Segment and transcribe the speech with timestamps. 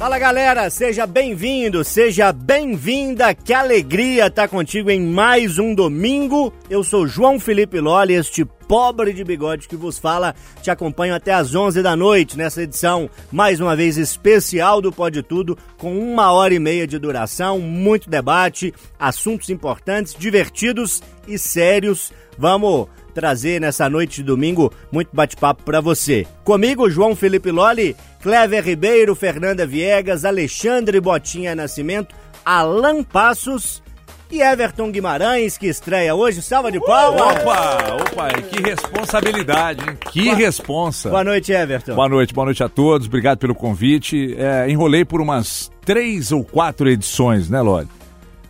[0.00, 3.34] Fala galera, seja bem-vindo, seja bem-vinda.
[3.34, 6.54] Que alegria estar contigo em mais um domingo.
[6.70, 10.34] Eu sou João Felipe Lolli, este pobre de bigode que vos fala.
[10.62, 15.22] Te acompanho até às 11 da noite nessa edição, mais uma vez especial do Pode
[15.22, 22.10] Tudo, com uma hora e meia de duração, muito debate, assuntos importantes, divertidos e sérios.
[22.38, 26.26] Vamos trazer nessa noite de domingo muito bate-papo para você.
[26.44, 33.82] Comigo, João Felipe Lolli, Clever Ribeiro, Fernanda Viegas, Alexandre Botinha Nascimento, Alan Passos
[34.30, 36.40] e Everton Guimarães, que estreia hoje.
[36.40, 37.42] Salva de palmas!
[37.42, 39.98] Opa, opa, que responsabilidade, hein?
[40.12, 41.10] Que boa, responsa.
[41.10, 41.94] Boa noite, Everton.
[41.94, 43.08] Boa noite, boa noite a todos.
[43.08, 44.36] Obrigado pelo convite.
[44.38, 47.88] É, enrolei por umas três ou quatro edições, né, Lore?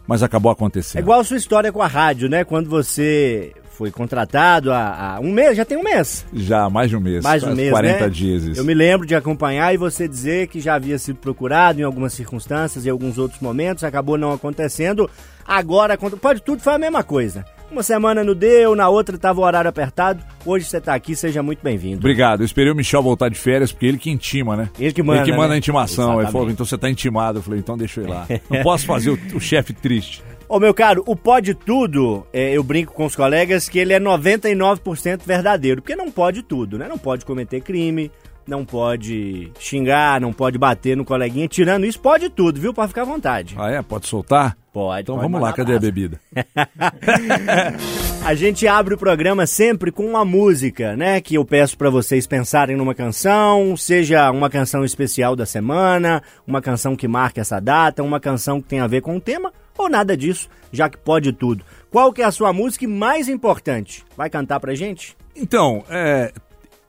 [0.06, 0.98] Mas acabou acontecendo.
[0.98, 2.44] É igual a sua história com a rádio, né?
[2.44, 6.26] Quando você foi contratado há, há, um mês, já tem um mês.
[6.34, 7.24] Já, mais de um mês.
[7.24, 8.08] Mais de um mês, 40 né?
[8.10, 8.44] dias.
[8.44, 8.60] Isso.
[8.60, 12.12] Eu me lembro de acompanhar e você dizer que já havia sido procurado em algumas
[12.12, 15.08] circunstâncias e alguns outros momentos, acabou não acontecendo.
[15.46, 17.42] Agora, pode tudo, foi a mesma coisa.
[17.72, 20.22] Uma semana não deu, na outra estava o horário apertado.
[20.44, 22.00] Hoje você está aqui, seja muito bem-vindo.
[22.00, 22.42] Obrigado.
[22.42, 24.68] Eu esperei o Michel voltar de férias, porque ele que intima, né?
[24.78, 25.22] Ele que manda.
[25.22, 25.54] Ele que manda né?
[25.54, 26.20] a intimação.
[26.20, 27.38] Ele falou, então você está intimado.
[27.38, 28.26] Eu falei, então deixa eu ir lá.
[28.50, 30.22] Não posso fazer o, o chefe triste.
[30.50, 34.00] Ô meu caro, o pode tudo, é, eu brinco com os colegas que ele é
[34.00, 36.88] 99% verdadeiro, porque não pode tudo, né?
[36.88, 38.10] Não pode cometer crime,
[38.48, 41.46] não pode xingar, não pode bater no coleguinha.
[41.46, 42.74] Tirando isso, pode tudo, viu?
[42.74, 43.54] Pode ficar à vontade.
[43.56, 43.80] Ah, é?
[43.80, 44.56] Pode soltar?
[44.72, 45.02] Pode.
[45.02, 46.20] Então pode vamos lá, cadê a bebida?
[48.26, 51.20] a gente abre o programa sempre com uma música, né?
[51.20, 56.60] Que eu peço para vocês pensarem numa canção, seja uma canção especial da semana, uma
[56.60, 59.88] canção que marque essa data, uma canção que tem a ver com o tema, ou
[59.88, 61.64] nada disso, já que pode tudo.
[61.90, 64.04] Qual que é a sua música mais importante?
[64.16, 65.16] Vai cantar pra gente?
[65.34, 66.32] Então, é,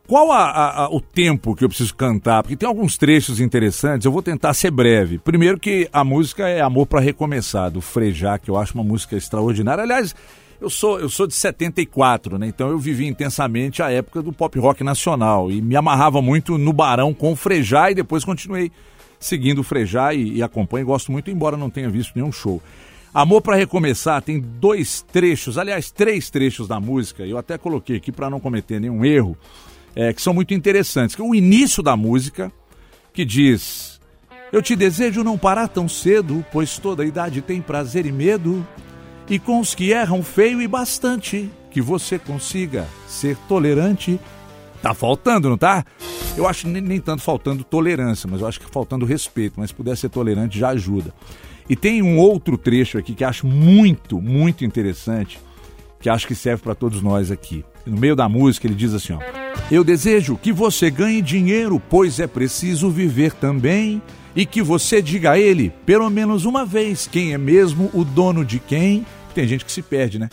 [0.08, 2.44] qual a, a, a, o tempo que eu preciso cantar?
[2.44, 5.18] Porque tem alguns trechos interessantes, eu vou tentar ser breve.
[5.18, 9.16] Primeiro que a música é Amor para Recomeçar, do Frejá, que eu acho uma música
[9.16, 9.84] extraordinária.
[9.84, 10.14] Aliás,
[10.60, 12.48] eu sou, eu sou de 74, né?
[12.48, 16.74] Então eu vivi intensamente a época do pop rock nacional e me amarrava muito no
[16.74, 18.72] Barão com o Frejá e depois continuei
[19.20, 22.62] seguindo o Frejá e, e acompanho gosto muito, embora não tenha visto nenhum show.
[23.14, 28.10] Amor para Recomeçar tem dois trechos, aliás, três trechos da música, eu até coloquei aqui
[28.10, 29.38] para não cometer nenhum erro,
[29.94, 31.18] é, que são muito interessantes.
[31.20, 32.50] O início da música,
[33.14, 34.00] que diz:
[34.50, 38.66] Eu te desejo não parar tão cedo, pois toda idade tem prazer e medo,
[39.30, 44.18] e com os que erram feio e bastante, que você consiga ser tolerante.
[44.82, 45.86] Tá faltando, não tá?
[46.38, 49.76] Eu acho nem, nem tanto faltando tolerância, mas eu acho que faltando respeito, mas se
[49.76, 51.14] puder ser tolerante já ajuda.
[51.70, 55.40] E tem um outro trecho aqui que acho muito, muito interessante,
[56.00, 57.64] que acho que serve para todos nós aqui.
[57.86, 59.20] No meio da música ele diz assim, ó:
[59.72, 64.02] Eu desejo que você ganhe dinheiro, pois é preciso viver também,
[64.36, 68.46] e que você diga a ele, pelo menos uma vez, quem é mesmo o dono
[68.46, 69.06] de quem.
[69.34, 70.30] Tem gente que se perde, né?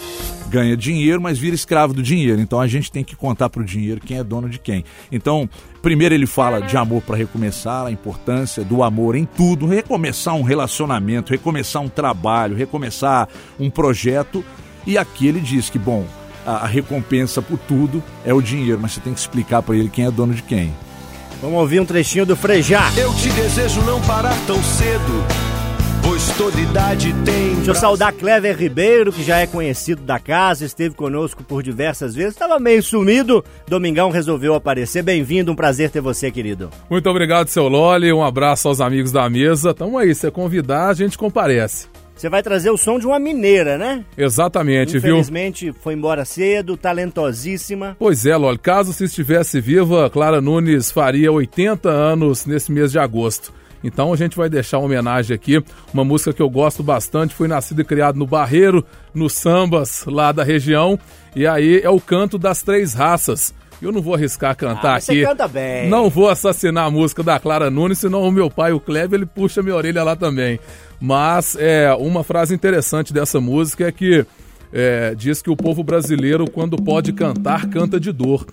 [0.48, 2.41] Ganha dinheiro, mas vira escravo do dinheiro.
[2.41, 4.84] Então a gente tem que contar pro dinheiro quem é dono de quem.
[5.12, 5.48] Então,
[5.82, 10.42] primeiro ele fala de amor para recomeçar, a importância do amor em tudo, recomeçar um
[10.42, 14.44] relacionamento, recomeçar um trabalho, recomeçar um projeto.
[14.87, 16.06] E aqui ele diz que, bom,
[16.47, 20.06] a, recompensa por tudo é o dinheiro, mas você tem que explicar para ele quem
[20.06, 20.75] é dono de quem.
[21.42, 22.91] Vamos ouvir um trechinho do Frejá.
[22.97, 25.25] Eu te desejo não parar tão cedo,
[26.08, 27.54] pois toda idade tem.
[27.56, 32.14] Deixa eu saudar Clever Ribeiro, que já é conhecido da casa, esteve conosco por diversas
[32.14, 33.44] vezes, estava meio sumido.
[33.66, 35.02] Domingão resolveu aparecer.
[35.02, 36.70] Bem-vindo, um prazer ter você, querido.
[36.88, 38.10] Muito obrigado, seu Loli.
[38.10, 39.74] Um abraço aos amigos da mesa.
[39.74, 41.88] Tamo aí, se convidar, a gente comparece.
[42.16, 44.02] Você vai trazer o som de uma mineira, né?
[44.16, 45.70] Exatamente, Infelizmente, viu?
[45.70, 47.96] Infelizmente foi embora cedo, talentosíssima.
[47.98, 48.56] Pois é, Loli.
[48.56, 53.52] Caso se estivesse viva, Clara Nunes faria 80 anos nesse mês de agosto.
[53.83, 55.62] Então a gente vai deixar uma homenagem aqui,
[55.93, 58.84] uma música que eu gosto bastante, foi nascido e criado no Barreiro,
[59.15, 60.99] nos sambas lá da região,
[61.34, 63.55] e aí é o canto das três raças.
[63.81, 65.20] Eu não vou arriscar cantar ah, aqui.
[65.20, 65.88] Você canta bem.
[65.88, 69.26] Não vou assassinar a música da Clara Nunes, senão o meu pai, o Kleber, ele
[69.26, 70.58] puxa minha orelha lá também.
[71.00, 74.26] Mas é uma frase interessante dessa música é que
[74.73, 78.47] é, diz que o povo brasileiro, quando pode cantar, canta de dor.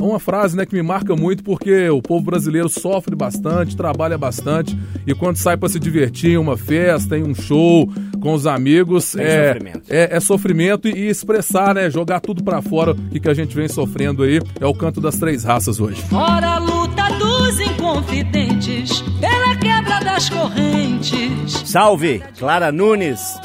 [0.00, 4.16] É uma frase né, que me marca muito porque o povo brasileiro sofre bastante, trabalha
[4.16, 4.76] bastante
[5.06, 7.86] e quando sai para se divertir em uma festa, em um show,
[8.20, 9.82] com os amigos, é, é, sofrimento.
[9.90, 13.54] É, é, sofrimento e expressar, né, jogar tudo para fora o que, que a gente
[13.54, 14.40] vem sofrendo aí.
[14.58, 16.00] É o canto das três raças hoje.
[16.02, 21.62] Fora a luta dos inconfidentes pela quebra das correntes.
[21.66, 23.38] Salve, Clara Nunes.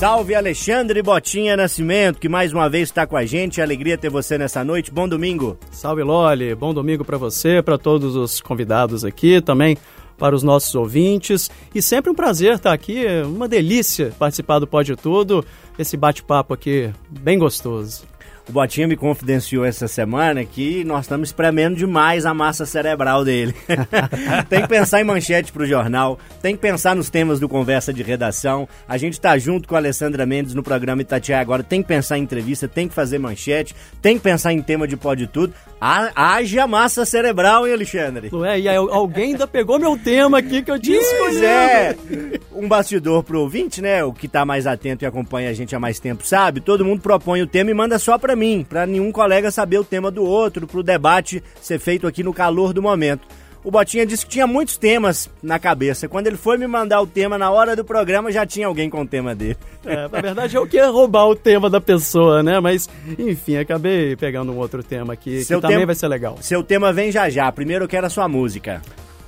[0.00, 3.60] Salve Alexandre Botinha Nascimento, que mais uma vez está com a gente.
[3.60, 4.90] Alegria ter você nessa noite.
[4.90, 5.58] Bom domingo.
[5.70, 9.76] Salve Loli, bom domingo para você, para todos os convidados aqui, também
[10.16, 11.50] para os nossos ouvintes.
[11.74, 15.44] E sempre um prazer estar aqui, uma delícia participar do Pode Tudo,
[15.78, 18.09] esse bate-papo aqui bem gostoso.
[18.50, 23.54] O Botinha me confidenciou essa semana que nós estamos espremendo demais a massa cerebral dele.
[24.50, 27.94] tem que pensar em manchete para o jornal, tem que pensar nos temas do Conversa
[27.94, 28.68] de Redação.
[28.88, 32.18] A gente está junto com a Alessandra Mendes no programa Itatiaia agora, tem que pensar
[32.18, 35.54] em entrevista, tem que fazer manchete, tem que pensar em tema de pode tudo.
[35.80, 38.30] Haja massa cerebral, hein, Alexandre?
[38.32, 38.58] Não é?
[38.60, 41.46] E alguém ainda pegou meu tema aqui que eu tinha escolhido.
[41.46, 41.96] é.
[42.52, 44.04] Um bastidor pro ouvinte, né?
[44.04, 46.60] O que tá mais atento e acompanha a gente há mais tempo sabe.
[46.60, 49.84] Todo mundo propõe o tema e manda só para mim, para nenhum colega saber o
[49.84, 53.26] tema do outro, pro debate ser feito aqui no calor do momento
[53.62, 56.08] o Botinha disse que tinha muitos temas na cabeça.
[56.08, 59.02] Quando ele foi me mandar o tema na hora do programa, já tinha alguém com
[59.02, 59.56] o tema dele.
[59.84, 62.58] É, na verdade, eu queria roubar o tema da pessoa, né?
[62.58, 62.88] Mas,
[63.18, 66.38] enfim, acabei pegando um outro tema aqui, Seu que também vai ser legal.
[66.40, 67.50] Seu tema vem já já.
[67.52, 68.80] Primeiro eu quero a sua música.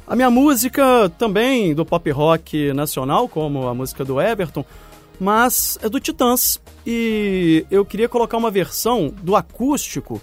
[0.07, 4.65] A minha música também do pop rock nacional, como a música do Everton,
[5.21, 6.61] mas é do Titãs.
[6.87, 10.21] E eu queria colocar uma versão do acústico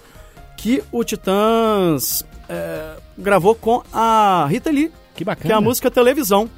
[0.56, 4.92] que o Titãs é, gravou com a Rita Lee.
[5.14, 5.46] Que bacana.
[5.46, 6.50] Que é a música Televisão,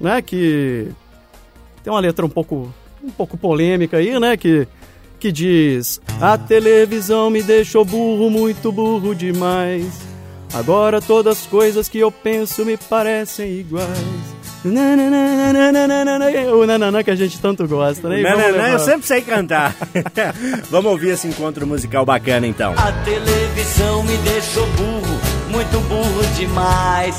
[0.00, 0.20] né?
[0.20, 0.90] Que
[1.82, 2.72] tem uma letra um pouco,
[3.02, 4.36] um pouco polêmica aí, né?
[4.36, 4.66] Que,
[5.18, 10.00] que diz: A televisão me deixou burro, muito burro demais.
[10.52, 14.39] Agora todas as coisas que eu penso me parecem iguais.
[16.52, 18.20] O nananã que a gente tanto gosta, né?
[18.20, 19.74] Nananã eu sempre sei cantar.
[20.70, 22.74] Vamos ouvir esse encontro musical bacana então.
[22.76, 25.20] A televisão me deixou burro,
[25.50, 27.16] muito burro demais.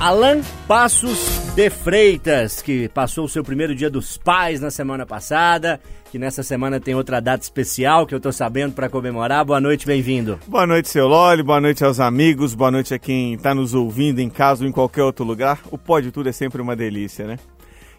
[0.00, 5.80] Alan Passos de Freitas, que passou o seu primeiro dia dos pais na semana passada,
[6.12, 9.42] que nessa semana tem outra data especial que eu tô sabendo para comemorar.
[9.42, 10.38] Boa noite, bem-vindo.
[10.46, 14.20] Boa noite, seu Loli, boa noite aos amigos, boa noite a quem tá nos ouvindo
[14.20, 15.60] em casa ou em qualquer outro lugar.
[15.70, 17.38] O Pode Tudo é sempre uma delícia, né?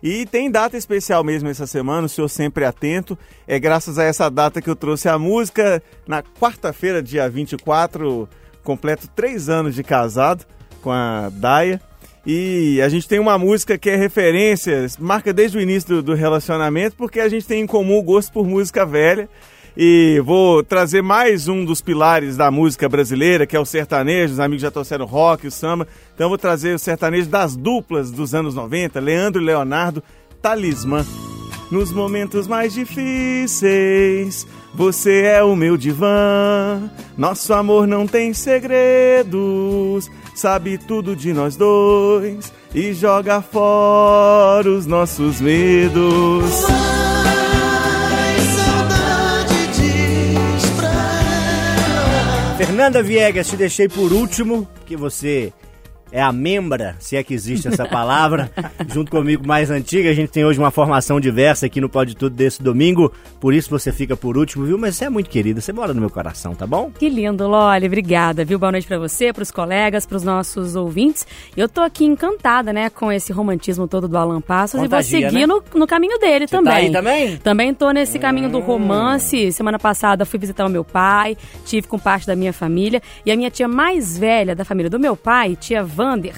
[0.03, 3.17] E tem data especial mesmo essa semana, o senhor sempre atento.
[3.47, 5.81] É graças a essa data que eu trouxe a música.
[6.07, 8.29] Na quarta-feira, dia 24,
[8.63, 10.45] completo três anos de casado
[10.83, 11.81] com a Daia.
[12.29, 16.13] E a gente tem uma música que é referência, marca desde o início do, do
[16.13, 19.29] relacionamento, porque a gente tem em comum o gosto por música velha.
[19.77, 24.33] E vou trazer mais um dos pilares da música brasileira, que é o sertanejo.
[24.33, 25.87] Os amigos já trouxeram o rock, o samba.
[26.13, 30.03] Então eu vou trazer o sertanejo das duplas dos anos 90, Leandro e Leonardo,
[30.41, 31.05] Talismã.
[31.71, 34.45] Nos momentos mais difíceis,
[34.75, 36.91] você é o meu divã.
[37.17, 45.41] Nosso amor não tem segredos sabe tudo de nós dois e joga fora os nossos
[45.41, 46.45] medos.
[52.55, 55.51] Fernanda Viegas, te deixei por último, porque você
[56.11, 58.51] é a membra, se é que existe essa palavra,
[58.87, 60.09] junto comigo mais antiga.
[60.09, 63.69] A gente tem hoje uma formação diversa aqui no Pode Tudo desse domingo, por isso
[63.69, 64.77] você fica por último, viu?
[64.77, 66.91] Mas você é muito querida, você mora no meu coração, tá bom?
[66.91, 68.59] Que lindo, Loli, obrigada, viu?
[68.59, 71.25] Boa noite para você, para os colegas, para os nossos ouvintes.
[71.55, 75.29] Eu tô aqui encantada, né, com esse romantismo todo do Alan Passos Contagia, e vou
[75.29, 75.53] seguir né?
[75.53, 76.73] no, no caminho dele você também.
[76.73, 77.37] Tá aí também?
[77.37, 78.21] Também tô nesse hum.
[78.21, 78.61] caminho do hum.
[78.61, 79.51] romance.
[79.51, 83.35] Semana passada fui visitar o meu pai, tive com parte da minha família e a
[83.35, 86.35] minha tia mais velha da família do meu pai, tia Vander,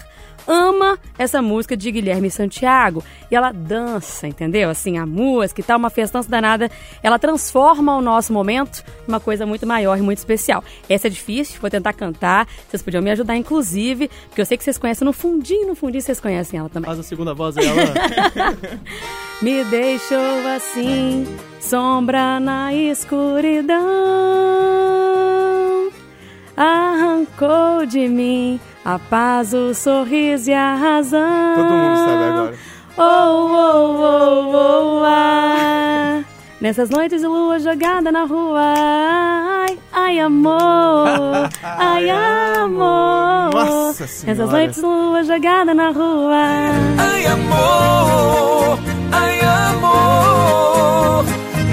[0.47, 3.03] ama essa música de Guilherme Santiago.
[3.29, 4.69] E ela dança, entendeu?
[4.69, 6.71] Assim, a música e tal, uma festança danada.
[7.03, 10.63] Ela transforma o nosso momento em uma coisa muito maior e muito especial.
[10.87, 12.47] Essa é difícil, vou tentar cantar.
[12.69, 16.01] Vocês podiam me ajudar, inclusive, porque eu sei que vocês conhecem no fundinho, no fundinho
[16.01, 16.87] vocês conhecem ela também.
[16.87, 18.57] Faz a segunda voz aí, ela.
[19.43, 21.27] me deixou assim,
[21.59, 23.79] sombra na escuridão
[26.59, 31.55] arrancou de mim a paz, o sorriso e a razão.
[31.55, 32.53] Todo mundo sabe agora.
[32.97, 36.21] Oh, oh, oh, oh, ah.
[36.59, 43.51] Nessas noites de lua jogada na rua, ai, ai amor, ai amor.
[43.53, 44.27] Nossa senhora.
[44.27, 46.43] Nessas noites de lua jogada na rua,
[46.97, 48.77] ai amor,
[49.13, 51.23] ai amor.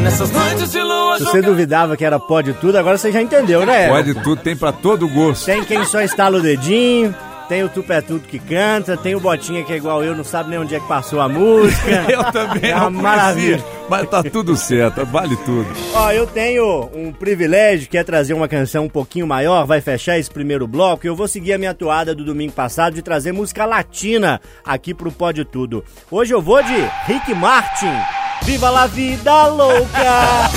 [0.07, 3.67] Nessas noites de lua Se você duvidava que era pode tudo, agora você já entendeu,
[3.67, 3.89] né?
[3.89, 5.47] Pode tudo, tem pra todo gosto.
[5.47, 7.13] Tem quem só estala o dedinho,
[7.49, 10.51] tem o Tupé Tudo que canta, tem o Botinha que é igual eu, não sabe
[10.51, 11.91] nem onde é que passou a música.
[12.09, 13.61] eu também é uma maravilha.
[13.89, 15.67] Mas tá tudo certo, vale tudo.
[15.93, 20.17] Ó, eu tenho um privilégio que é trazer uma canção um pouquinho maior, vai fechar
[20.17, 23.33] esse primeiro bloco e eu vou seguir a minha toada do domingo passado de trazer
[23.33, 25.85] música latina aqui pro Pode Tudo.
[26.09, 26.77] Hoje eu vou de
[27.09, 30.51] Rick Martin Viva la vida louca!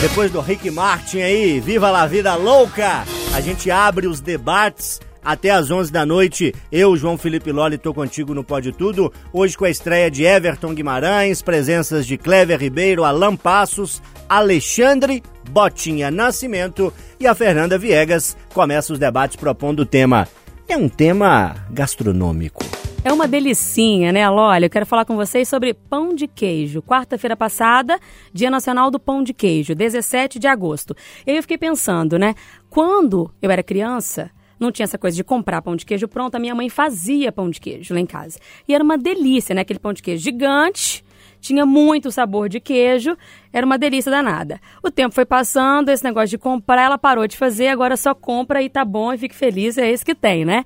[0.00, 3.04] Depois do Rick Martin aí, Viva la vida louca!
[3.34, 6.54] A gente abre os debates até às 11 da noite.
[6.70, 9.12] Eu, João Felipe Loli, tô contigo no Pode Tudo.
[9.32, 16.10] Hoje com a estreia de Everton Guimarães, presenças de Clever Ribeiro, Alan Passos, Alexandre Botinha
[16.10, 18.36] Nascimento e a Fernanda Viegas.
[18.52, 20.28] Começa os debates propondo o tema.
[20.68, 22.64] É um tema gastronômico.
[23.06, 26.80] É uma delicinha, né, Olha, eu quero falar com vocês sobre pão de queijo.
[26.80, 28.00] Quarta-feira passada,
[28.32, 30.96] Dia Nacional do Pão de Queijo, 17 de agosto.
[31.26, 32.34] E aí eu fiquei pensando, né,
[32.70, 36.38] quando eu era criança, não tinha essa coisa de comprar pão de queijo pronto, a
[36.38, 38.38] minha mãe fazia pão de queijo lá em casa.
[38.66, 41.03] E era uma delícia, né, aquele pão de queijo gigante,
[41.44, 43.18] tinha muito sabor de queijo,
[43.52, 44.58] era uma delícia danada.
[44.82, 48.62] O tempo foi passando, esse negócio de comprar, ela parou de fazer, agora só compra
[48.62, 50.64] e tá bom e fique feliz, é isso que tem, né?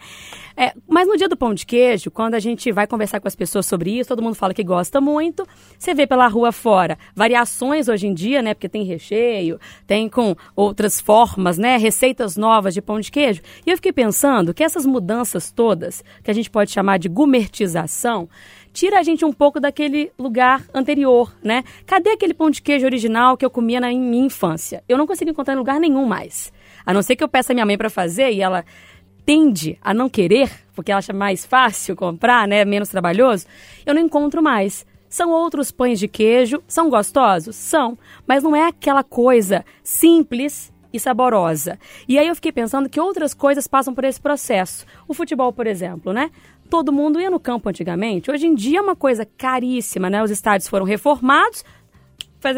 [0.57, 3.35] É, mas no dia do pão de queijo, quando a gente vai conversar com as
[3.35, 5.47] pessoas sobre isso, todo mundo fala que gosta muito.
[5.79, 8.55] Você vê pela rua fora variações hoje em dia, né?
[8.55, 11.77] Porque tem recheio, tem com outras formas, né?
[11.77, 13.41] Receitas novas de pão de queijo.
[13.65, 18.29] E eu fiquei pensando que essas mudanças todas, que a gente pode chamar de gourmetização,
[18.79, 21.65] tira a gente um pouco daquele lugar anterior, né?
[21.85, 24.85] Cadê aquele pão de queijo original que eu comia na minha infância?
[24.89, 26.53] Eu não consigo encontrar em lugar nenhum mais.
[26.87, 28.65] A não ser que eu peça a minha mãe para fazer e ela
[29.27, 33.47] tende a não querer, porque ela acha mais fácil comprar, né, menos trabalhoso,
[33.85, 34.87] eu não encontro mais.
[35.09, 37.57] São outros pães de queijo, são gostosos?
[37.57, 41.79] São, mas não é aquela coisa simples e saborosa.
[42.07, 44.87] E aí eu fiquei pensando que outras coisas passam por esse processo.
[45.07, 46.31] O futebol, por exemplo, né?
[46.69, 48.31] Todo mundo ia no campo antigamente.
[48.31, 50.23] Hoje em dia é uma coisa caríssima, né?
[50.23, 51.65] Os estádios foram reformados,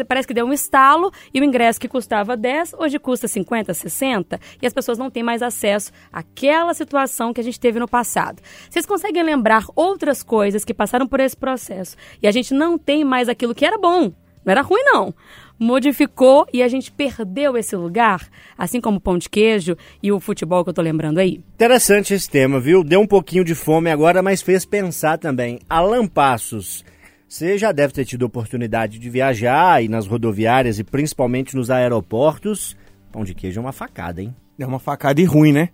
[0.07, 4.39] parece que deu um estalo e o ingresso que custava 10, hoje custa 50, 60
[4.61, 8.41] e as pessoas não têm mais acesso àquela situação que a gente teve no passado.
[8.69, 13.03] Vocês conseguem lembrar outras coisas que passaram por esse processo e a gente não tem
[13.03, 14.11] mais aquilo que era bom,
[14.45, 15.13] não era ruim não.
[15.61, 18.27] Modificou e a gente perdeu esse lugar,
[18.57, 21.39] assim como o pão de queijo e o futebol que eu tô lembrando aí.
[21.53, 22.83] Interessante esse tema, viu?
[22.83, 25.59] Deu um pouquinho de fome agora, mas fez pensar também.
[25.69, 26.83] Alan Passos,
[27.27, 32.75] você já deve ter tido oportunidade de viajar e nas rodoviárias e principalmente nos aeroportos.
[33.11, 34.35] Pão de queijo é uma facada, hein?
[34.57, 35.69] É uma facada e ruim, né?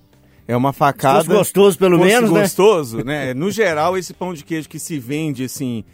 [0.46, 1.22] É uma facada.
[1.22, 2.42] Se gostoso, pelo menos, né?
[2.42, 3.32] Gostoso, né?
[3.36, 5.86] No geral, esse pão de queijo que se vende, assim,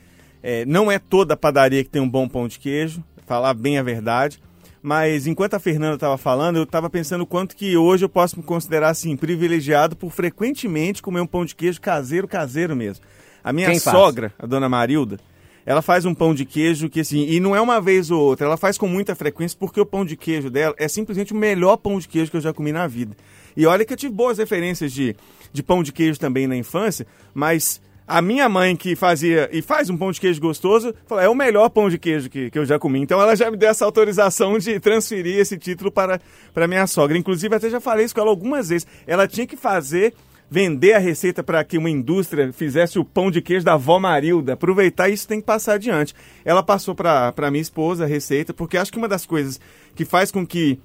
[0.42, 3.84] é, não é toda padaria que tem um bom pão de queijo, falar bem a
[3.84, 4.40] verdade.
[4.82, 8.38] Mas enquanto a Fernanda estava falando, eu estava pensando o quanto que hoje eu posso
[8.38, 13.04] me considerar, assim, privilegiado por frequentemente comer um pão de queijo caseiro, caseiro mesmo.
[13.42, 14.44] A minha Quem sogra, faz?
[14.44, 15.20] a dona Marilda,
[15.66, 18.46] ela faz um pão de queijo que assim, e não é uma vez ou outra,
[18.46, 21.78] ela faz com muita frequência porque o pão de queijo dela é simplesmente o melhor
[21.78, 23.16] pão de queijo que eu já comi na vida.
[23.56, 25.16] E olha que eu tive boas referências de,
[25.52, 29.90] de pão de queijo também na infância, mas a minha mãe que fazia e faz
[29.90, 32.66] um pão de queijo gostoso, falou, é o melhor pão de queijo que, que eu
[32.66, 33.00] já comi.
[33.00, 36.20] Então ela já me deu essa autorização de transferir esse título para,
[36.54, 37.18] para minha sogra.
[37.18, 38.88] Inclusive, até já falei isso com ela algumas vezes.
[39.08, 40.14] Ela tinha que fazer
[40.50, 44.54] vender a receita para que uma indústria fizesse o pão de queijo da avó Marilda.
[44.54, 46.14] Aproveitar isso tem que passar adiante.
[46.46, 49.60] Ela passou para minha esposa a receita, porque acho que uma das coisas
[49.96, 50.78] que faz com que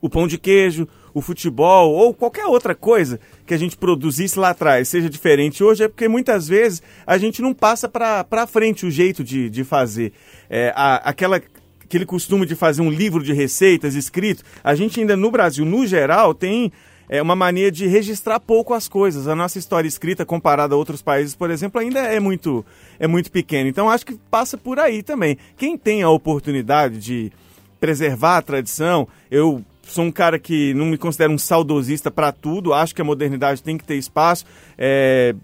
[0.00, 4.50] o pão de queijo, o futebol ou qualquer outra coisa que a gente produzisse lá
[4.50, 8.90] atrás seja diferente hoje é porque muitas vezes a gente não passa para frente o
[8.90, 10.12] jeito de, de fazer.
[10.48, 11.40] É, a, aquela
[11.84, 15.86] aquele costume de fazer um livro de receitas escrito, a gente ainda no Brasil, no
[15.86, 16.72] geral, tem
[17.08, 19.28] é uma mania de registrar pouco as coisas.
[19.28, 22.64] A nossa história escrita comparada a outros países, por exemplo, ainda é muito,
[22.98, 23.68] é muito pequena.
[23.68, 25.36] Então acho que passa por aí também.
[25.58, 27.30] Quem tem a oportunidade de
[27.78, 32.72] preservar a tradição, eu sou um cara que não me considero um saudosista para tudo,
[32.72, 34.44] acho que a modernidade tem que ter espaço.
[34.76, 35.34] É,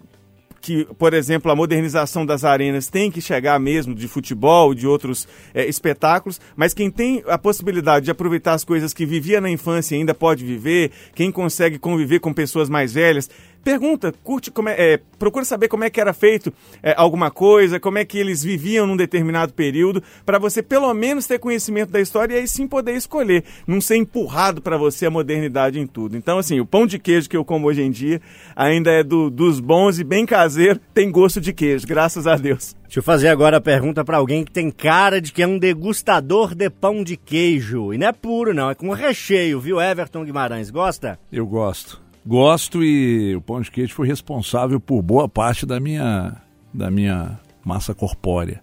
[0.61, 5.28] que, por exemplo, a modernização das arenas tem que chegar mesmo de futebol, de outros
[5.55, 9.97] é, espetáculos, mas quem tem a possibilidade de aproveitar as coisas que vivia na infância
[9.97, 13.31] ainda pode viver, quem consegue conviver com pessoas mais velhas,
[13.62, 17.79] pergunta, curte, como é, é, procura saber como é que era feito é, alguma coisa,
[17.79, 22.00] como é que eles viviam num determinado período, para você pelo menos ter conhecimento da
[22.00, 26.17] história e aí sim poder escolher, não ser empurrado para você a modernidade em tudo.
[26.17, 28.21] Então, assim, o pão de queijo que eu como hoje em dia
[28.57, 32.75] ainda é do, dos bons e bem caseiro, tem gosto de queijo, graças a Deus.
[32.85, 35.59] Deixa eu fazer agora a pergunta para alguém que tem cara de que é um
[35.59, 37.93] degustador de pão de queijo.
[37.93, 40.71] E não é puro, não, é com recheio, viu, Everton Guimarães?
[40.71, 41.19] Gosta?
[41.31, 42.08] Eu gosto.
[42.29, 46.37] Gosto e o pão de queijo foi responsável por boa parte da minha,
[46.75, 48.63] da minha massa corpórea.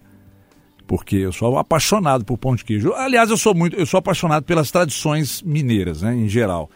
[0.86, 2.92] Porque eu sou apaixonado por pão de queijo.
[2.92, 6.70] Aliás, eu sou muito, eu sou apaixonado pelas tradições mineiras, né, em geral.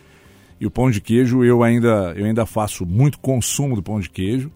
[0.61, 4.11] E o pão de queijo eu ainda, eu ainda faço muito consumo do pão de
[4.11, 4.51] queijo.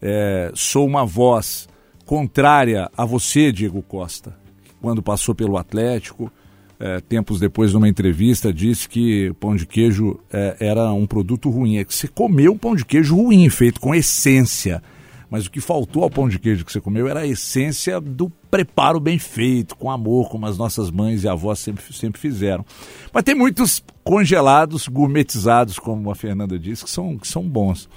[0.00, 1.68] É, sou uma voz
[2.06, 4.34] contrária a você, Diego Costa,
[4.80, 6.32] quando passou pelo Atlético.
[6.78, 11.76] É, tempos depois, numa entrevista, disse que pão de queijo é, era um produto ruim.
[11.78, 14.82] É que você comeu pão de queijo ruim, feito com essência.
[15.30, 18.30] Mas o que faltou ao pão de queijo que você comeu era a essência do
[18.50, 22.64] preparo bem feito, com amor, como as nossas mães e avós sempre, sempre fizeram.
[23.12, 27.88] Mas tem muitos congelados, gourmetizados, como a Fernanda disse, que são, que são bons.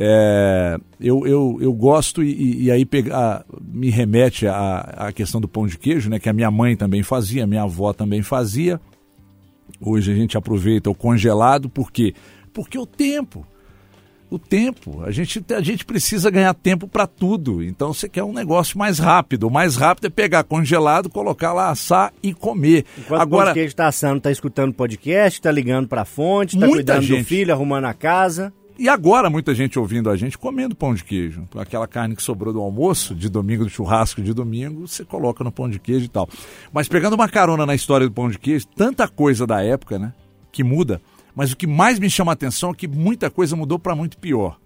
[0.00, 5.48] É, eu, eu, eu gosto e, e aí pega, me remete à, à questão do
[5.48, 8.80] pão de queijo, né, que a minha mãe também fazia, a minha avó também fazia.
[9.80, 12.14] Hoje a gente aproveita o congelado, por quê?
[12.52, 13.44] Porque o tempo.
[14.30, 15.02] O tempo.
[15.02, 17.62] A gente, a gente precisa ganhar tempo para tudo.
[17.62, 19.48] Então você quer um negócio mais rápido.
[19.48, 22.84] O mais rápido é pegar congelado, colocar lá, assar e comer.
[22.96, 26.58] Enquanto Agora, o pão de queijo tá assando, tá escutando podcast, tá ligando pra fonte,
[26.58, 27.22] tá Muita cuidando gente.
[27.22, 28.52] do filho, arrumando a casa.
[28.78, 31.42] E agora muita gente ouvindo a gente comendo pão de queijo.
[31.56, 35.50] Aquela carne que sobrou do almoço, de domingo, do churrasco de domingo, você coloca no
[35.50, 36.28] pão de queijo e tal.
[36.72, 40.12] Mas pegando uma carona na história do pão de queijo, tanta coisa da época, né,
[40.52, 41.02] que muda.
[41.34, 44.16] Mas o que mais me chama a atenção é que muita coisa mudou para muito
[44.16, 44.56] pior.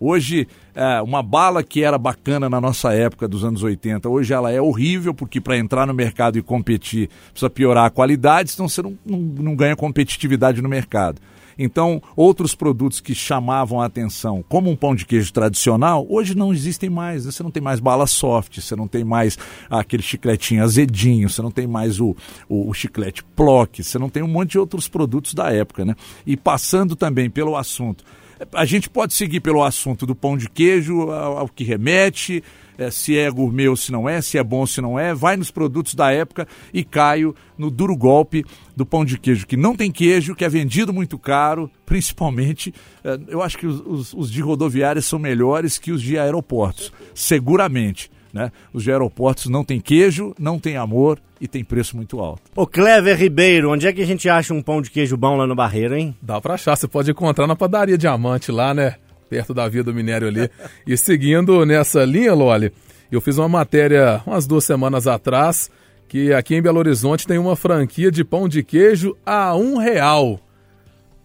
[0.00, 4.50] Hoje, é, uma bala que era bacana na nossa época dos anos 80, hoje ela
[4.50, 8.82] é horrível, porque para entrar no mercado e competir precisa piorar a qualidade, senão você
[8.82, 11.20] não, não, não ganha competitividade no mercado.
[11.62, 16.52] Então, outros produtos que chamavam a atenção, como um pão de queijo tradicional, hoje não
[16.52, 17.24] existem mais.
[17.24, 19.38] Você não tem mais bala soft, você não tem mais
[19.70, 22.16] aquele chicletinho azedinho, você não tem mais o,
[22.48, 25.84] o, o chiclete plock, você não tem um monte de outros produtos da época.
[25.84, 25.94] Né?
[26.26, 28.04] E passando também pelo assunto
[28.52, 32.42] a gente pode seguir pelo assunto do pão de queijo, ao que remete,
[32.78, 35.14] eh, se é gourmet ou se não é, se é bom ou se não é,
[35.14, 39.56] vai nos produtos da época e caio no duro golpe do pão de queijo, que
[39.56, 42.74] não tem queijo, que é vendido muito caro, principalmente,
[43.04, 46.92] eh, eu acho que os, os, os de rodoviárias são melhores que os de aeroportos,
[47.14, 48.10] seguramente.
[48.32, 48.50] Né?
[48.72, 52.42] Os de aeroportos não tem queijo, não tem amor e tem preço muito alto.
[52.56, 55.46] Ô Clever Ribeiro, onde é que a gente acha um pão de queijo bom lá
[55.46, 56.16] no Barreiro, hein?
[56.22, 58.94] Dá pra achar, você pode encontrar na padaria Diamante lá, né?
[59.32, 60.50] Perto da Via do Minério ali.
[60.86, 62.70] e seguindo nessa linha, Loli,
[63.10, 65.70] eu fiz uma matéria umas duas semanas atrás
[66.06, 70.38] que aqui em Belo Horizonte tem uma franquia de pão de queijo a um real.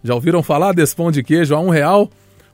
[0.02, 2.08] Já ouviram falar desse pão de queijo a um real?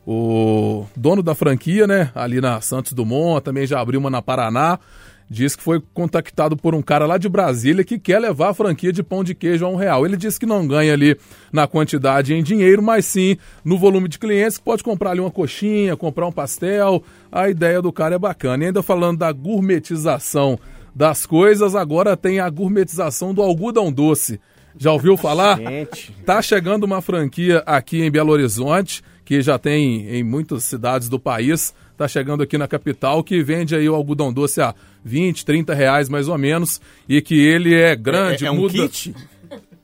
[0.04, 4.80] O dono da franquia, né, ali na Santos Dumont, também já abriu uma na Paraná,
[5.28, 8.92] diz que foi contactado por um cara lá de Brasília que quer levar a franquia
[8.92, 10.04] de pão de queijo a um real.
[10.04, 11.16] Ele disse que não ganha ali
[11.52, 15.30] na quantidade em dinheiro, mas sim no volume de clientes, que pode comprar ali uma
[15.30, 17.02] coxinha, comprar um pastel.
[17.30, 18.64] A ideia do cara é bacana.
[18.64, 20.58] E ainda falando da gourmetização
[20.94, 24.40] das coisas, agora tem a gourmetização do algodão doce.
[24.76, 25.58] Já ouviu falar?
[25.58, 26.12] Gente.
[26.24, 31.18] Tá chegando uma franquia aqui em Belo Horizonte, que já tem em muitas cidades do
[31.18, 31.74] país.
[31.96, 36.08] Tá chegando aqui na capital, que vende aí o algodão doce a 20, 30 reais
[36.08, 36.80] mais ou menos.
[37.08, 38.72] E que ele é grande, É, é um muda.
[38.72, 39.14] kit?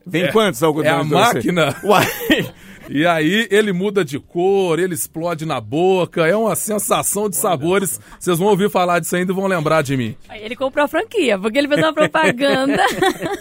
[0.06, 0.70] Vem É- quantos É a
[1.02, 1.10] doce?
[1.34, 1.76] máquina.
[1.84, 2.06] Uai.
[2.92, 8.00] E aí ele muda de cor, ele explode na boca, é uma sensação de sabores.
[8.18, 10.16] Vocês vão ouvir falar disso ainda e vão lembrar de mim.
[10.28, 12.82] Aí Ele comprou a franquia, porque ele fez uma propaganda.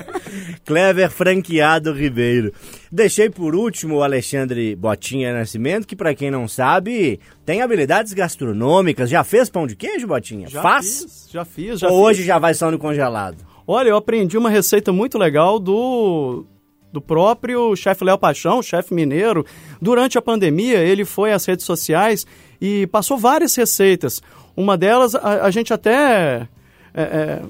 [0.66, 2.54] Clever Franqueado Ribeiro.
[2.92, 9.10] Deixei por último o Alexandre Botinha Nascimento, que pra quem não sabe, tem habilidades gastronômicas.
[9.10, 10.48] Já fez pão de queijo, Botinha?
[10.48, 11.02] Já Faz?
[11.04, 12.18] fiz, já fiz, já Ou fiz.
[12.20, 13.38] hoje já vai só no congelado?
[13.66, 16.46] Olha, eu aprendi uma receita muito legal do,
[16.91, 19.45] do próprio chefe Léo Paixão, chefe mineiro.
[19.82, 22.25] Durante a pandemia, ele foi às redes sociais
[22.60, 24.21] e passou várias receitas.
[24.56, 26.47] Uma delas, a, a gente até
[26.93, 27.41] é, é,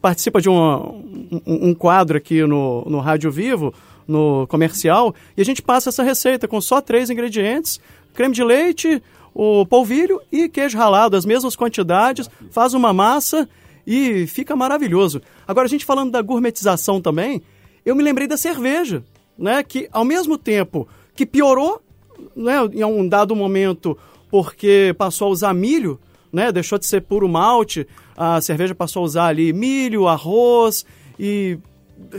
[0.00, 3.74] participa de um, um quadro aqui no, no Rádio Vivo,
[4.08, 7.80] no comercial, e a gente passa essa receita com só três ingredientes:
[8.14, 9.02] creme de leite,
[9.34, 13.48] o polvilho e queijo ralado, as mesmas quantidades, faz uma massa
[13.86, 15.22] e fica maravilhoso.
[15.46, 17.42] Agora, a gente falando da gourmetização também,
[17.84, 19.02] eu me lembrei da cerveja,
[19.38, 19.62] né?
[19.62, 21.80] Que ao mesmo tempo que piorou,
[22.36, 23.96] né, em um dado momento,
[24.30, 25.98] porque passou a usar milho,
[26.32, 26.50] né?
[26.52, 30.84] Deixou de ser puro malte, a cerveja passou a usar ali milho, arroz
[31.18, 31.58] e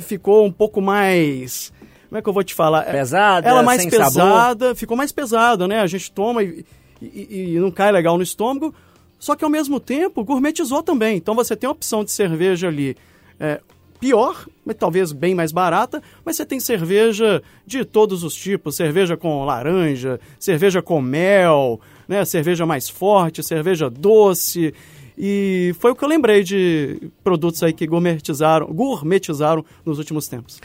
[0.02, 1.72] ficou um pouco mais.
[2.10, 2.84] Como é que eu vou te falar?
[2.84, 4.06] Pesada, Ela mais sem sabor?
[4.12, 5.80] pesada, ficou mais pesada, né?
[5.80, 6.64] A gente toma e,
[7.02, 8.74] e- e não cai legal no estômago.
[9.18, 11.18] Só que ao mesmo tempo gourmetizou também.
[11.18, 12.96] Então você tem a opção de cerveja ali
[13.40, 13.60] é,
[14.04, 19.16] pior, mas talvez bem mais barata, mas você tem cerveja de todos os tipos, cerveja
[19.16, 24.74] com laranja, cerveja com mel, né, cerveja mais forte, cerveja doce.
[25.18, 30.60] E foi o que eu lembrei de produtos aí que gourmetizaram, gourmetizaram nos últimos tempos.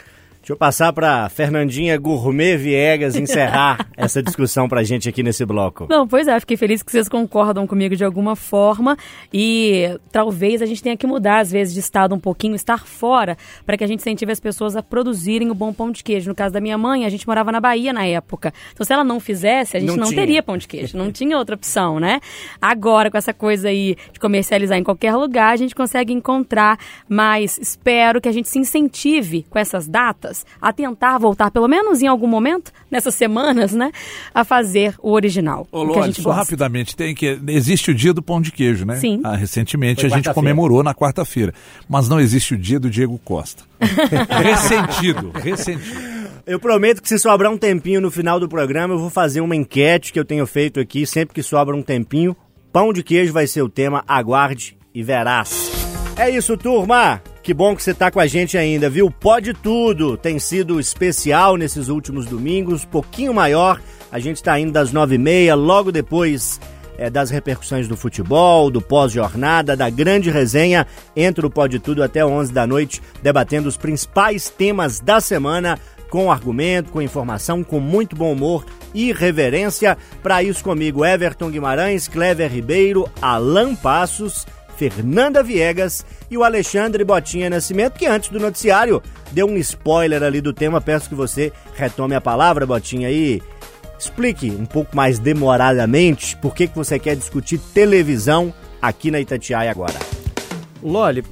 [0.49, 5.85] Deixa eu passar para Fernandinha Gourmet Viegas encerrar essa discussão pra gente aqui nesse bloco.
[5.87, 8.97] Não, pois é, fiquei feliz que vocês concordam comigo de alguma forma
[9.31, 13.37] e talvez a gente tenha que mudar, às vezes, de estado um pouquinho, estar fora,
[13.63, 16.27] para que a gente incentive as pessoas a produzirem o bom pão de queijo.
[16.27, 18.51] No caso da minha mãe, a gente morava na Bahia na época.
[18.73, 21.37] Então, se ela não fizesse, a gente Não não, teria pão de queijo, não tinha
[21.37, 22.19] outra opção, né?
[22.59, 27.59] Agora, com essa coisa aí de comercializar em qualquer lugar, a gente consegue encontrar, mas
[27.59, 32.07] espero que a gente se incentive com essas datas a tentar voltar, pelo menos em
[32.07, 33.91] algum momento, nessas semanas, né,
[34.33, 35.67] a fazer o original.
[35.71, 36.41] Ô, gente só gosta.
[36.41, 37.39] rapidamente, tem que.
[37.47, 38.97] Existe o dia do pão de queijo, né?
[38.97, 39.21] Sim.
[39.23, 41.53] Ah, recentemente Foi a gente comemorou na quarta-feira.
[41.87, 43.63] Mas não existe o dia do Diego Costa.
[44.43, 46.19] ressentido, ressentido.
[46.45, 49.55] Eu prometo que se sobrar um tempinho no final do programa, eu vou fazer uma
[49.55, 52.35] enquete que eu tenho feito aqui, sempre que sobra um tempinho.
[52.71, 55.71] Pão de queijo vai ser o tema, aguarde e verás.
[56.15, 57.21] É isso, turma!
[57.49, 59.09] Que bom que você tá com a gente ainda, viu?
[59.09, 60.15] Pode tudo!
[60.15, 63.81] Tem sido especial nesses últimos domingos, pouquinho maior.
[64.11, 66.61] A gente tá indo das nove e meia, logo depois
[66.95, 70.85] é, das repercussões do futebol, do pós-jornada, da grande resenha.
[71.15, 75.79] Entra o Pode Tudo até 11 da noite, debatendo os principais temas da semana,
[76.11, 79.97] com argumento, com informação, com muito bom humor e reverência.
[80.21, 84.45] Para isso comigo, Everton Guimarães, Clever Ribeiro, Alan Passos,
[84.79, 90.39] Fernanda Viegas e o Alexandre Botinha Nascimento, que antes do noticiário deu um spoiler ali
[90.39, 90.79] do tema.
[90.79, 93.43] Peço que você retome a palavra, Botinha, e
[93.99, 99.69] explique um pouco mais demoradamente por que, que você quer discutir televisão aqui na Itatiaia
[99.69, 99.99] agora.
[100.81, 101.25] Loli,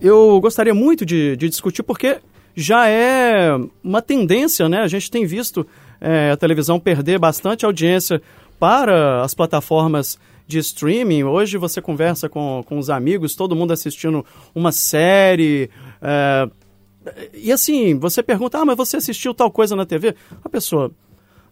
[0.00, 2.20] eu gostaria muito de, de discutir porque
[2.54, 3.48] já é
[3.82, 4.78] uma tendência, né?
[4.78, 5.66] A gente tem visto
[6.00, 8.22] é, a televisão perder bastante audiência
[8.60, 11.22] para as plataformas de streaming.
[11.24, 14.24] Hoje você conversa com, com os amigos, todo mundo assistindo
[14.54, 15.70] uma série.
[16.00, 16.48] é,
[17.34, 20.14] e assim, você pergunta, ah, mas você assistiu tal coisa na TV?
[20.44, 20.90] A pessoa,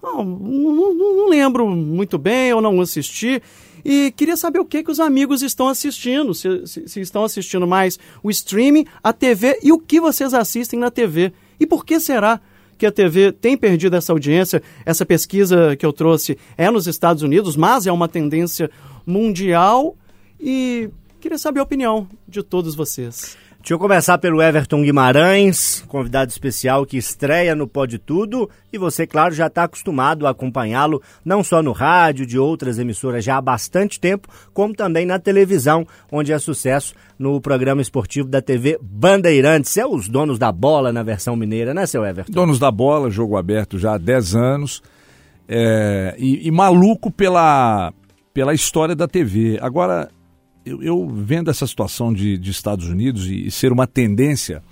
[0.03, 3.43] não, não, não- não lembro muito bem, eu não assisti.
[3.85, 6.35] E queria saber o que, que os amigos estão assistindo.
[6.35, 10.79] Se, se- se estão assistindo mais o streaming, a TV e o que vocês assistem
[10.79, 11.33] na TV.
[11.59, 12.41] E por que será
[12.81, 14.63] que a TV tem perdido essa audiência?
[14.87, 18.71] Essa pesquisa que eu trouxe é nos Estados Unidos, mas é uma tendência
[19.05, 19.95] mundial.
[20.41, 20.89] E
[21.21, 23.37] queria saber a opinião de todos vocês.
[23.61, 28.49] Deixa eu começar pelo Everton Guimarães, convidado especial que estreia no Pode Tudo.
[28.73, 33.23] E você, claro, já está acostumado a acompanhá-lo, não só no rádio, de outras emissoras
[33.23, 38.41] já há bastante tempo, como também na televisão, onde é sucesso no programa esportivo da
[38.41, 39.77] TV Bandeirantes.
[39.77, 42.33] É os donos da bola na versão mineira, né, seu Everton?
[42.33, 44.83] Donos da bola, jogo aberto já há 10 anos.
[45.47, 47.93] é, e, e maluco pela,
[48.33, 49.59] pela história da TV.
[49.61, 50.09] Agora,
[50.65, 54.63] eu, eu vendo essa situação de, de Estados Unidos e, e ser uma tendência,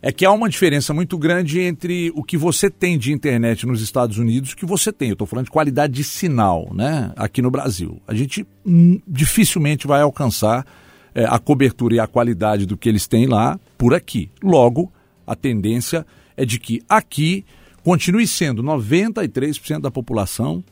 [0.00, 3.82] é que há uma diferença muito grande entre o que você tem de internet nos
[3.82, 5.08] Estados Unidos e o que você tem.
[5.08, 7.12] Eu estou falando de qualidade de sinal, né?
[7.16, 8.00] Aqui no Brasil.
[8.06, 8.46] A gente
[9.06, 10.64] dificilmente vai alcançar
[11.14, 14.30] é, a cobertura e a qualidade do que eles têm lá por aqui.
[14.40, 14.92] Logo,
[15.26, 17.44] a tendência é de que aqui
[17.82, 20.62] continue sendo 93% da população,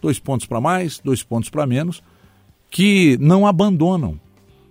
[0.00, 2.00] dois pontos para mais, dois pontos para menos,
[2.70, 4.20] que não abandonam,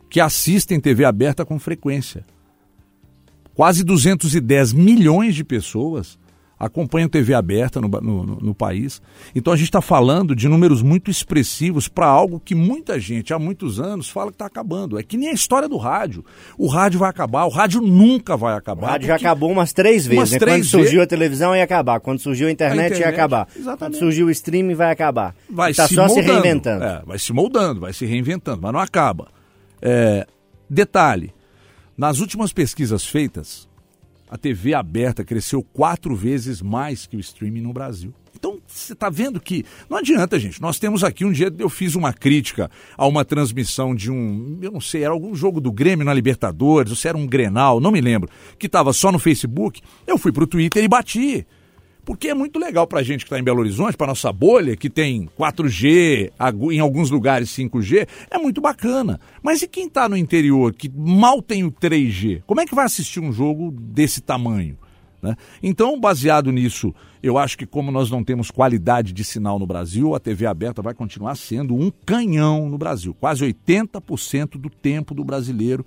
[0.09, 2.25] que assistem TV aberta com frequência.
[3.53, 6.18] Quase 210 milhões de pessoas
[6.59, 9.01] acompanham TV aberta no, no- no- país.
[9.33, 13.39] Então a gente está falando de números muito expressivos para algo que muita gente há
[13.39, 14.99] muitos anos fala que está acabando.
[14.99, 16.25] É que nem a história do rádio.
[16.57, 18.87] O rádio vai acabar, o rádio nunca vai O acabar.
[18.89, 20.39] rádio já acabou umas três vezes, Umas né?
[20.39, 21.03] três Quando surgiu vezes.
[21.03, 23.79] a televisão ia acabar, quando surgiu a internet, A ia internet, acabar, exatamente.
[23.79, 25.33] quando surgiu o streaming vai acabar.
[25.49, 26.33] vai tá se só se moldando.
[26.41, 26.83] reinventando.
[26.83, 29.29] É, vai se moldando, vai se reinventando, mas não acaba.
[29.81, 30.27] É,
[30.69, 31.33] detalhe:
[31.97, 33.68] nas últimas pesquisas feitas,
[34.29, 38.13] a TV aberta cresceu quatro vezes mais que o streaming no Brasil.
[38.35, 40.61] Então, você está vendo que não adianta, gente.
[40.61, 44.71] Nós temos aqui um dia eu fiz uma crítica a uma transmissão de um, eu
[44.71, 47.91] não sei, era algum jogo do Grêmio na Libertadores, ou se era um Grenal, não
[47.91, 49.81] me lembro, que estava só no Facebook.
[50.05, 51.45] Eu fui pro Twitter e bati.
[52.09, 54.89] Porque é muito legal pra gente que está em Belo Horizonte, pra nossa bolha, que
[54.89, 59.19] tem 4G, agu- em alguns lugares 5G, é muito bacana.
[59.43, 62.41] Mas e quem está no interior, que mal tem o 3G?
[62.47, 64.75] Como é que vai assistir um jogo desse tamanho?
[65.21, 65.35] né?
[65.61, 70.15] Então, baseado nisso, eu acho que como nós não temos qualidade de sinal no Brasil,
[70.15, 73.13] a TV aberta vai continuar sendo um canhão no Brasil.
[73.19, 75.85] Quase 80% do tempo do brasileiro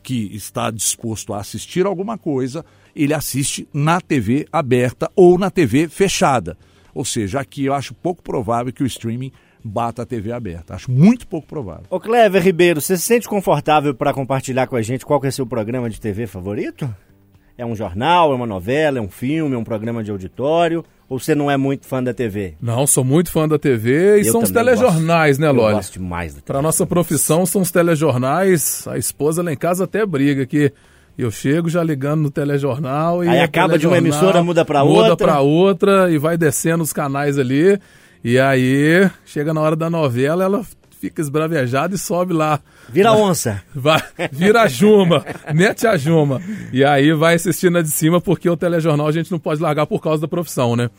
[0.00, 2.64] que está disposto a assistir alguma coisa,
[2.96, 6.56] ele assiste na TV aberta ou na TV fechada.
[6.94, 9.30] Ou seja, aqui eu acho pouco provável que o streaming
[9.62, 10.74] bata a TV aberta.
[10.74, 11.84] Acho muito pouco provável.
[11.90, 15.30] Ô Clever Ribeiro, você se sente confortável para compartilhar com a gente qual que é
[15.30, 16.88] seu programa de TV favorito?
[17.58, 20.84] É um jornal, é uma novela, é um filme, é um programa de auditório?
[21.08, 22.54] Ou você não é muito fã da TV?
[22.60, 25.74] Não, sou muito fã da TV e Eu são os telejornais, né, Eu Loli?
[25.74, 26.46] gosto demais da TV.
[26.46, 28.86] Para nossa profissão são os telejornais.
[28.88, 30.72] A esposa lá em casa até briga que
[31.22, 35.10] eu chego já ligando no telejornal e Aí acaba de uma emissora, muda pra muda
[35.10, 35.16] outra.
[35.16, 37.78] pra outra e vai descendo os canais ali.
[38.22, 40.64] E aí chega na hora da novela, ela
[41.00, 42.60] fica esbravejada e sobe lá.
[42.88, 43.62] Vira onça.
[43.74, 44.02] Vai,
[44.32, 45.24] vira a Juma,
[45.54, 46.40] mete a Juma.
[46.72, 49.86] E aí vai assistindo a de cima, porque o telejornal a gente não pode largar
[49.86, 50.90] por causa da profissão, né?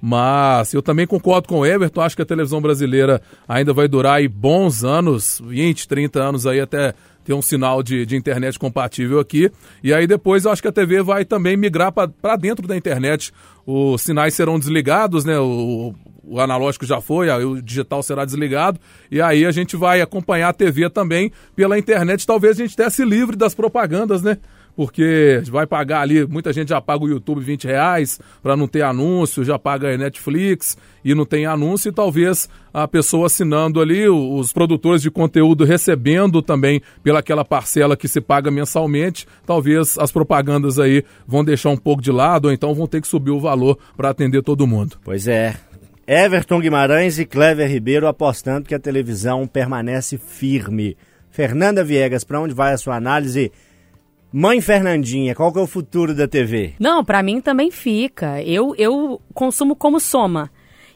[0.00, 4.16] Mas eu também concordo com o Everton, acho que a televisão brasileira ainda vai durar
[4.16, 6.94] aí bons anos, 20, 30 anos aí até
[7.26, 9.50] ter um sinal de, de internet compatível aqui.
[9.82, 13.32] E aí depois eu acho que a TV vai também migrar para dentro da internet.
[13.66, 15.36] Os sinais serão desligados, né?
[15.36, 20.48] O, o analógico já foi, o digital será desligado, e aí a gente vai acompanhar
[20.48, 22.26] a TV também pela internet.
[22.26, 24.38] Talvez a gente até se livre das propagandas, né?
[24.76, 28.82] Porque vai pagar ali, muita gente já paga o YouTube 20 reais para não ter
[28.82, 34.06] anúncio, já paga a Netflix e não tem anúncio, e talvez a pessoa assinando ali,
[34.06, 40.78] os produtores de conteúdo recebendo também pelaquela parcela que se paga mensalmente, talvez as propagandas
[40.78, 43.78] aí vão deixar um pouco de lado, ou então vão ter que subir o valor
[43.96, 44.98] para atender todo mundo.
[45.02, 45.56] Pois é.
[46.06, 50.96] Everton Guimarães e Clever Ribeiro apostando que a televisão permanece firme.
[51.30, 53.50] Fernanda Viegas, para onde vai a sua análise?
[54.38, 56.74] Mãe Fernandinha, qual que é o futuro da TV?
[56.78, 58.42] Não, pra mim também fica.
[58.42, 60.50] Eu, eu consumo como soma.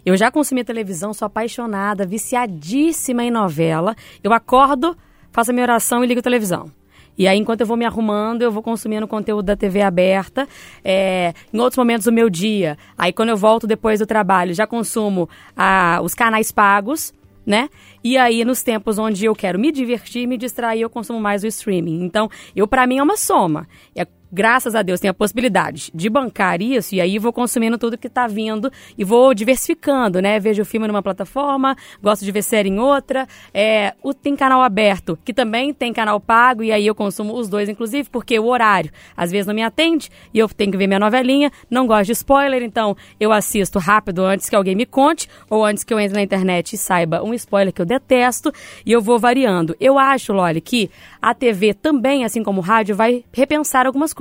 [0.04, 3.96] Eu já consumi televisão, sou apaixonada, viciadíssima em novela.
[4.22, 4.94] Eu acordo,
[5.32, 6.70] faço a minha oração e ligo a televisão.
[7.16, 10.46] E aí, enquanto eu vou me arrumando, eu vou consumindo conteúdo da TV aberta.
[10.84, 14.66] É, em outros momentos do meu dia, aí quando eu volto depois do trabalho, já
[14.66, 15.26] consumo
[15.56, 17.14] ah, os canais pagos,
[17.46, 17.70] né?
[18.02, 21.46] E aí, nos tempos onde eu quero me divertir, me distrair, eu consumo mais o
[21.46, 22.02] streaming.
[22.02, 23.68] Então, eu para mim é uma soma.
[23.94, 27.98] É, graças a Deus, tem a possibilidade de bancar isso, e aí vou consumindo tudo
[27.98, 30.38] que tá vindo e vou diversificando, né?
[30.38, 33.26] Vejo filme numa plataforma, gosto de ver série em outra.
[33.52, 37.48] É, o, tem canal aberto, que também tem canal pago, e aí eu consumo os
[37.48, 40.86] dois, inclusive, porque o horário às vezes não me atende e eu tenho que ver
[40.86, 45.28] minha novelinha, não gosto de spoiler, então eu assisto rápido antes que alguém me conte,
[45.48, 48.52] ou antes que eu entre na internet e saiba um spoiler que eu detesto,
[48.84, 49.76] e eu vou variando.
[49.80, 50.90] Eu acho, Loli, que
[51.20, 54.19] a TV também, assim como o rádio, vai repensar algumas coisas,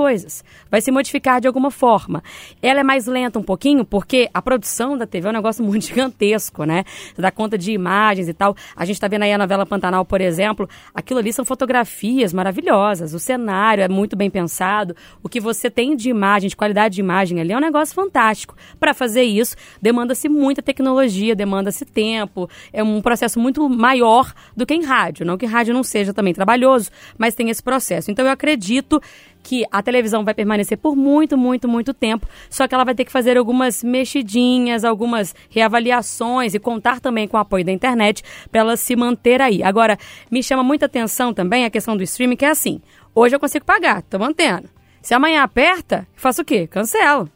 [0.69, 2.23] vai se modificar de alguma forma.
[2.62, 5.85] Ela é mais lenta um pouquinho, porque a produção da TV é um negócio muito
[5.88, 6.83] gigantesco, né?
[7.13, 8.55] Você dá conta de imagens e tal.
[8.75, 13.13] A gente tá vendo aí a novela Pantanal, por exemplo, aquilo ali são fotografias maravilhosas,
[13.13, 17.01] o cenário é muito bem pensado, o que você tem de imagem, de qualidade de
[17.01, 18.55] imagem ali é um negócio fantástico.
[18.79, 24.73] Para fazer isso, demanda-se muita tecnologia, demanda-se tempo, é um processo muito maior do que
[24.73, 25.25] em rádio.
[25.25, 28.12] Não que rádio não seja também trabalhoso, mas tem esse processo.
[28.12, 29.01] Então eu acredito
[29.49, 33.03] que a televisão vai permanecer por muito, muito, muito tempo, só que ela vai ter
[33.03, 38.62] que fazer algumas mexidinhas, algumas reavaliações e contar também com o apoio da internet para
[38.62, 39.63] ela se manter aí.
[39.63, 39.97] Agora,
[40.29, 42.79] me chama muita atenção também a questão do streaming, que é assim:
[43.15, 44.69] hoje eu consigo pagar, tô mantendo.
[45.01, 46.67] Se amanhã aperta, faço o quê?
[46.67, 47.27] Cancelo.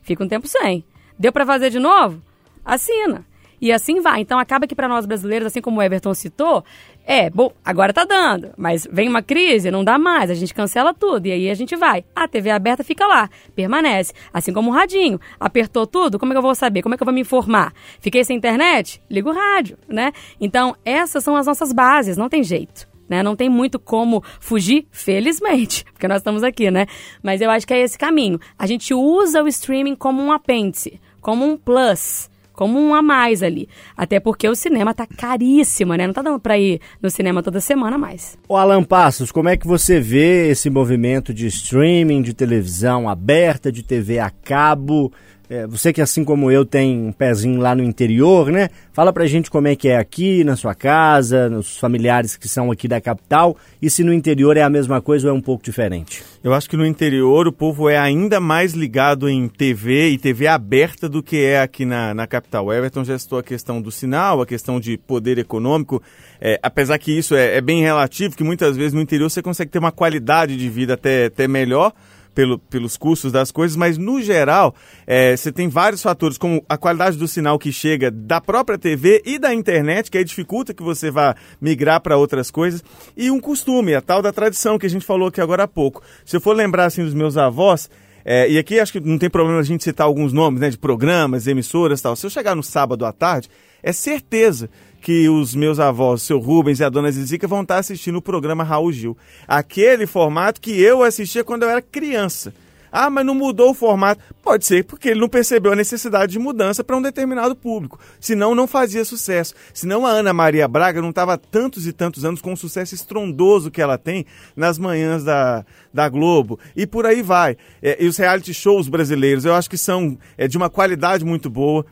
[0.00, 0.82] Fica um tempo sem.
[1.18, 2.22] Deu para fazer de novo?
[2.64, 3.27] Assina.
[3.60, 4.20] E assim vai.
[4.20, 6.64] Então acaba que para nós brasileiros, assim como o Everton citou,
[7.10, 10.92] é, bom, agora tá dando, mas vem uma crise, não dá mais, a gente cancela
[10.92, 12.04] tudo e aí a gente vai.
[12.14, 14.12] A TV aberta fica lá, permanece.
[14.32, 15.18] Assim como o radinho.
[15.40, 16.82] Apertou tudo, como é que eu vou saber?
[16.82, 17.72] Como é que eu vou me informar?
[17.98, 19.00] Fiquei sem internet?
[19.10, 20.12] Liga o rádio, né?
[20.38, 22.86] Então, essas são as nossas bases, não tem jeito.
[23.08, 23.22] Né?
[23.22, 26.86] Não tem muito como fugir, felizmente, porque nós estamos aqui, né?
[27.22, 28.38] Mas eu acho que é esse caminho.
[28.58, 33.40] A gente usa o streaming como um apêndice, como um plus, como um a mais
[33.40, 33.68] ali.
[33.96, 36.08] Até porque o cinema tá caríssimo, né?
[36.08, 38.36] Não tá dando pra ir no cinema toda semana mais.
[38.48, 43.70] O Alan Passos, como é que você vê esse movimento de streaming, de televisão aberta,
[43.70, 45.12] de TV a cabo?
[45.50, 48.68] É, você que assim como eu tem um pezinho lá no interior, né?
[48.92, 52.70] Fala pra gente como é que é aqui na sua casa, nos familiares que são
[52.70, 55.64] aqui da capital e se no interior é a mesma coisa ou é um pouco
[55.64, 56.22] diferente.
[56.44, 60.46] Eu acho que no interior o povo é ainda mais ligado em TV e TV
[60.46, 62.70] aberta do que é aqui na, na capital.
[62.70, 66.02] Everton já citou a questão do sinal, a questão de poder econômico.
[66.40, 69.70] É, apesar que isso é, é bem relativo, que muitas vezes no interior você consegue
[69.70, 71.94] ter uma qualidade de vida até, até melhor.
[72.38, 74.72] Pelo, pelos custos das coisas, mas no geral
[75.08, 79.20] é, você tem vários fatores, como a qualidade do sinal que chega da própria TV
[79.26, 82.80] e da internet, que aí dificulta que você vá migrar para outras coisas,
[83.16, 86.00] e um costume, a tal da tradição que a gente falou aqui agora há pouco.
[86.24, 87.90] Se eu for lembrar assim dos meus avós,
[88.24, 90.78] é, e aqui acho que não tem problema a gente citar alguns nomes né, de
[90.78, 92.14] programas, emissoras tal.
[92.14, 93.48] Se eu chegar no sábado à tarde,
[93.82, 98.16] é certeza que os meus avós, seu Rubens e a dona Zizica, vão estar assistindo
[98.16, 99.16] o programa Raul Gil.
[99.46, 102.52] Aquele formato que eu assistia quando eu era criança.
[102.90, 104.22] Ah, mas não mudou o formato.
[104.42, 107.98] Pode ser porque ele não percebeu a necessidade de mudança para um determinado público.
[108.18, 109.54] Senão, não fazia sucesso.
[109.72, 113.70] Senão, a Ana Maria Braga não estava tantos e tantos anos com o sucesso estrondoso
[113.70, 114.24] que ela tem
[114.56, 116.58] nas manhãs da, da Globo.
[116.74, 117.56] E por aí vai.
[117.82, 121.50] É, e os reality shows brasileiros, eu acho que são é, de uma qualidade muito
[121.50, 121.84] boa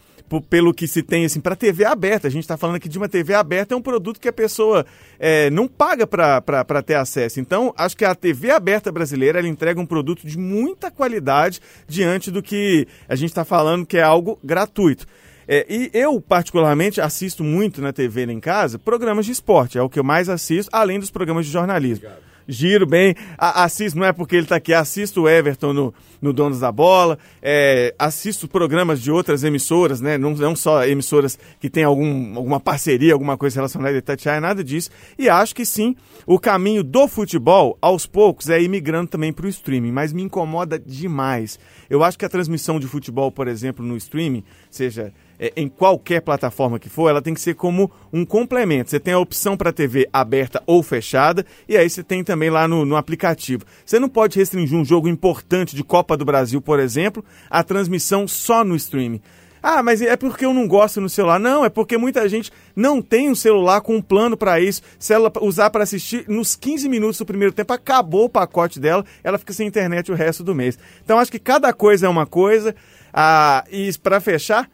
[0.48, 2.28] pelo que se tem assim para TV aberta.
[2.28, 4.84] A gente está falando aqui de uma TV aberta, é um produto que a pessoa
[5.18, 7.40] é, não paga para ter acesso.
[7.40, 12.30] Então, acho que a TV aberta brasileira ela entrega um produto de muita qualidade diante
[12.30, 15.06] do que a gente está falando que é algo gratuito.
[15.48, 19.88] É, e eu, particularmente, assisto muito na TV em casa programas de esporte, é o
[19.88, 22.04] que eu mais assisto, além dos programas de jornalismo.
[22.06, 23.14] Obrigado giro bem.
[23.36, 26.70] A, assisto, não é porque ele está aqui, assisto o Everton no, no Donos da
[26.70, 30.16] Bola, é, assisto programas de outras emissoras, né?
[30.18, 34.62] Não, não só emissoras que têm algum, alguma parceria, alguma coisa relacionada a Itatiaia, nada
[34.62, 34.90] disso.
[35.18, 39.46] E acho que sim, o caminho do futebol, aos poucos, é ir migrando também para
[39.46, 41.58] o streaming, mas me incomoda demais.
[41.88, 46.20] Eu acho que a transmissão de futebol, por exemplo, no streaming, seja é, em qualquer
[46.20, 48.90] plataforma que for, ela tem que ser como um complemento.
[48.90, 52.66] Você tem a opção para TV aberta ou fechada, e aí você tem também lá
[52.66, 53.64] no, no aplicativo.
[53.84, 58.26] Você não pode restringir um jogo importante de Copa do Brasil, por exemplo, a transmissão
[58.26, 59.20] só no streaming.
[59.68, 61.40] Ah, mas é porque eu não gosto no celular.
[61.40, 64.80] Não, é porque muita gente não tem um celular com um plano para isso.
[64.96, 69.04] Se ela usar para assistir, nos 15 minutos do primeiro tempo, acabou o pacote dela,
[69.24, 70.78] ela fica sem internet o resto do mês.
[71.04, 72.76] Então acho que cada coisa é uma coisa.
[73.12, 74.70] Ah, e para fechar,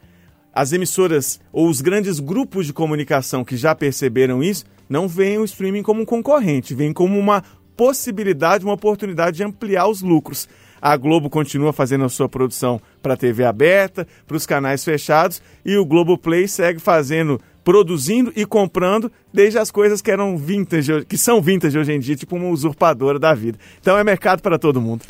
[0.53, 5.45] as emissoras ou os grandes grupos de comunicação que já perceberam isso não veem o
[5.45, 7.43] streaming como um concorrente, veem como uma
[7.75, 10.47] possibilidade, uma oportunidade de ampliar os lucros.
[10.79, 15.41] A Globo continua fazendo a sua produção para a TV aberta, para os canais fechados,
[15.65, 21.05] e o Globo Play segue fazendo, produzindo e comprando desde as coisas que eram vintage,
[21.05, 23.57] que são vintage hoje em dia, tipo uma usurpadora da vida.
[23.79, 25.03] Então é mercado para todo mundo.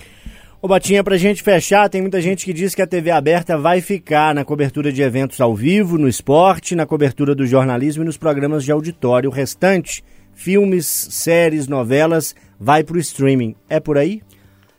[0.63, 3.81] Ô Batinha, pra gente fechar, tem muita gente que diz que a TV aberta vai
[3.81, 8.15] ficar na cobertura de eventos ao vivo, no esporte, na cobertura do jornalismo e nos
[8.15, 9.29] programas de auditório.
[9.29, 10.01] O restante,
[10.33, 13.57] filmes, séries, novelas, vai pro streaming.
[13.67, 14.21] É por aí?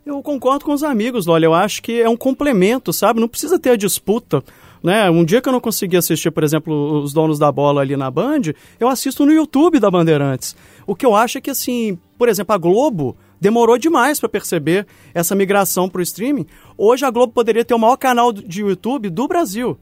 [0.07, 3.21] Eu concordo com os amigos, olha, eu acho que é um complemento, sabe?
[3.21, 4.43] Não precisa ter a disputa.
[4.83, 5.11] Né?
[5.11, 8.11] Um dia que eu não consegui assistir, por exemplo, os donos da bola ali na
[8.11, 10.57] Band, eu assisto no YouTube da Bandeirantes.
[10.87, 14.87] O que eu acho é que, assim, por exemplo, a Globo demorou demais para perceber
[15.13, 16.47] essa migração para o streaming.
[16.77, 19.79] Hoje a Globo poderia ter o maior canal de YouTube do Brasil.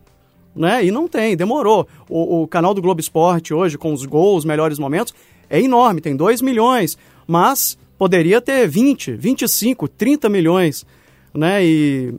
[0.54, 0.84] Né?
[0.84, 1.86] E não tem, demorou.
[2.08, 5.14] O, o canal do Globo Esporte hoje, com os gols, melhores momentos,
[5.48, 10.86] é enorme, tem 2 milhões, mas poderia ter 20, 25, 30 milhões.
[11.34, 11.64] Né?
[11.64, 12.14] E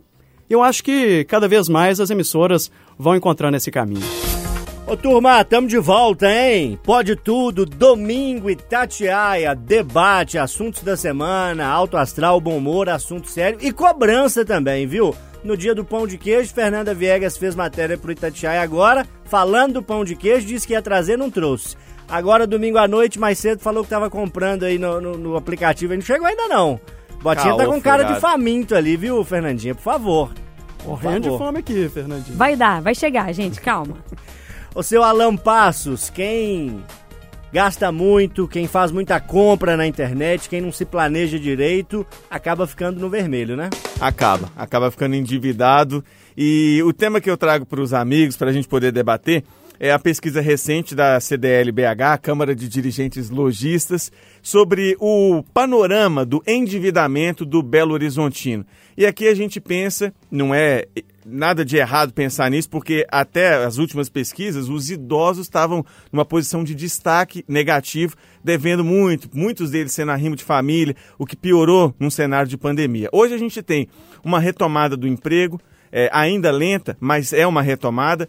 [0.49, 4.03] eu acho que cada vez mais as emissoras vão encontrando esse caminho.
[4.85, 6.77] Ô turma, tamo de volta, hein?
[6.83, 13.71] Pode tudo, domingo Itatiaia, debate, assuntos da semana, alto astral, bom humor, assunto sério e
[13.71, 15.15] cobrança também, viu?
[15.41, 19.83] No dia do pão de queijo, Fernanda Viegas fez matéria pro Itatiaia agora, falando do
[19.83, 21.77] pão de queijo, disse que ia trazer, não trouxe.
[22.07, 25.93] Agora, domingo à noite, mais cedo, falou que tava comprando aí no, no, no aplicativo,
[25.93, 26.79] e não chegou ainda não.
[27.21, 29.73] Botinha tá com cara de faminto ali, viu, Fernandinha?
[29.73, 30.31] Por favor.
[30.85, 32.37] Morrendo de fome aqui, Fernandinha.
[32.37, 33.97] Vai dar, vai chegar, gente, calma.
[34.75, 36.83] O seu Alan Passos, quem
[37.51, 42.99] gasta muito, quem faz muita compra na internet, quem não se planeja direito, acaba ficando
[42.99, 43.69] no vermelho, né?
[44.01, 46.03] Acaba, acaba ficando endividado.
[46.35, 49.43] E o tema que eu trago para os amigos, para a gente poder debater,
[49.79, 57.45] é a pesquisa recente da CDL-BH, Câmara de Dirigentes Logistas, sobre o panorama do endividamento
[57.45, 58.65] do Belo Horizontino.
[58.97, 60.87] E aqui a gente pensa, não é
[61.25, 66.63] nada de errado pensar nisso, porque até as últimas pesquisas, os idosos estavam numa posição
[66.63, 72.09] de destaque negativo, devendo muito, muitos deles sendo arrimo de família, o que piorou num
[72.09, 73.09] cenário de pandemia.
[73.11, 73.87] Hoje a gente tem
[74.23, 75.59] uma retomada do emprego,
[75.91, 78.27] é, ainda lenta, mas é uma retomada.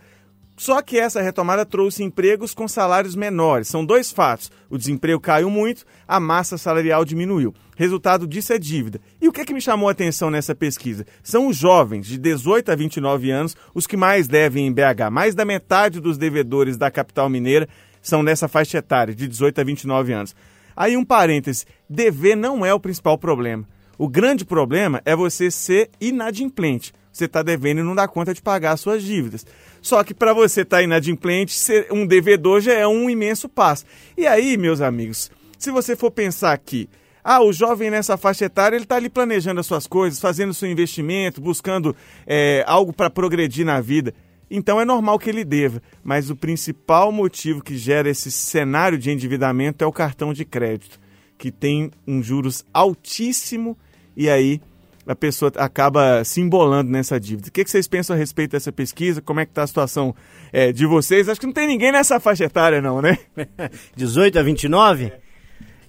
[0.56, 3.66] Só que essa retomada trouxe empregos com salários menores.
[3.66, 4.52] São dois fatos.
[4.70, 7.52] O desemprego caiu muito, a massa salarial diminuiu.
[7.76, 9.00] Resultado disso é dívida.
[9.20, 11.04] E o que, é que me chamou a atenção nessa pesquisa?
[11.24, 15.10] São os jovens de 18 a 29 anos os que mais devem em BH.
[15.10, 17.68] Mais da metade dos devedores da capital mineira
[18.00, 20.36] são nessa faixa etária, de 18 a 29 anos.
[20.76, 23.66] Aí um parêntese, dever não é o principal problema.
[23.96, 26.92] O grande problema é você ser inadimplente.
[27.12, 29.46] Você está devendo e não dá conta de pagar as suas dívidas.
[29.84, 33.84] Só que para você estar tá inadimplente, ser um devedor já é um imenso passo.
[34.16, 36.88] E aí, meus amigos, se você for pensar aqui,
[37.22, 40.70] ah, o jovem nessa faixa etária, ele está ali planejando as suas coisas, fazendo seu
[40.70, 41.94] investimento, buscando
[42.26, 44.14] é, algo para progredir na vida.
[44.50, 49.10] Então é normal que ele deva, mas o principal motivo que gera esse cenário de
[49.10, 50.98] endividamento é o cartão de crédito,
[51.36, 53.76] que tem um juros altíssimo
[54.16, 54.62] e aí
[55.06, 57.48] a pessoa acaba se embolando nessa dívida.
[57.48, 59.20] O que, que vocês pensam a respeito dessa pesquisa?
[59.20, 60.14] Como é que está a situação
[60.52, 61.28] é, de vocês?
[61.28, 63.18] Acho que não tem ninguém nessa faixa etária não, né?
[63.96, 65.12] 18 a 29?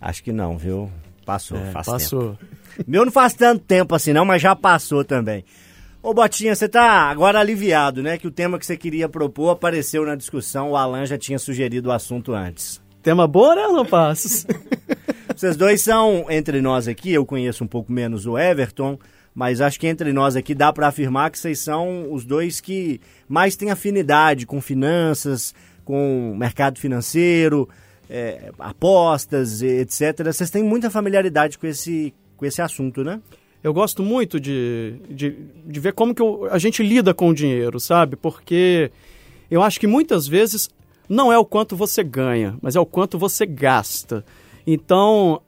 [0.02, 0.92] Acho que não, viu?
[1.26, 2.36] Passou, É, passou.
[2.36, 2.40] tempo.
[2.88, 5.44] Meu não faz tanto tempo assim não, mas já passou também.
[6.04, 8.18] Ô Botinha, você tá agora aliviado, né?
[8.18, 11.90] Que o tema que você queria propor apareceu na discussão, o Alan já tinha sugerido
[11.90, 12.80] o assunto antes.
[13.06, 14.48] Tema bom, né, Alan Passos?
[15.36, 18.98] Vocês dois são, entre nós aqui, eu conheço um pouco menos o Everton,
[19.36, 23.00] mas acho que entre nós aqui dá para afirmar que vocês são os dois que
[23.30, 25.54] mais têm afinidade com finanças,
[25.84, 27.70] com mercado financeiro,
[28.10, 30.24] é, apostas, etc.
[30.26, 33.22] Vocês têm muita familiaridade com esse, com esse assunto, né?
[33.64, 37.36] Eu gosto muito de, de, de ver como que eu- a gente lida com o
[37.36, 38.16] dinheiro, sabe?
[38.16, 38.90] Porque
[39.52, 40.70] eu acho que muitas vezes
[41.08, 44.26] não é o quanto você ganha, mas é o quanto você gasta.
[44.66, 45.42] Então,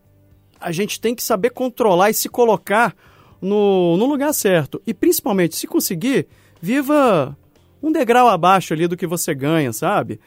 [0.59, 2.95] a gente tem que saber controlar e se colocar
[3.41, 4.81] no, no lugar certo.
[4.85, 6.27] E principalmente, se conseguir,
[6.61, 7.35] viva
[7.81, 10.19] um degrau abaixo ali do que você ganha, sabe?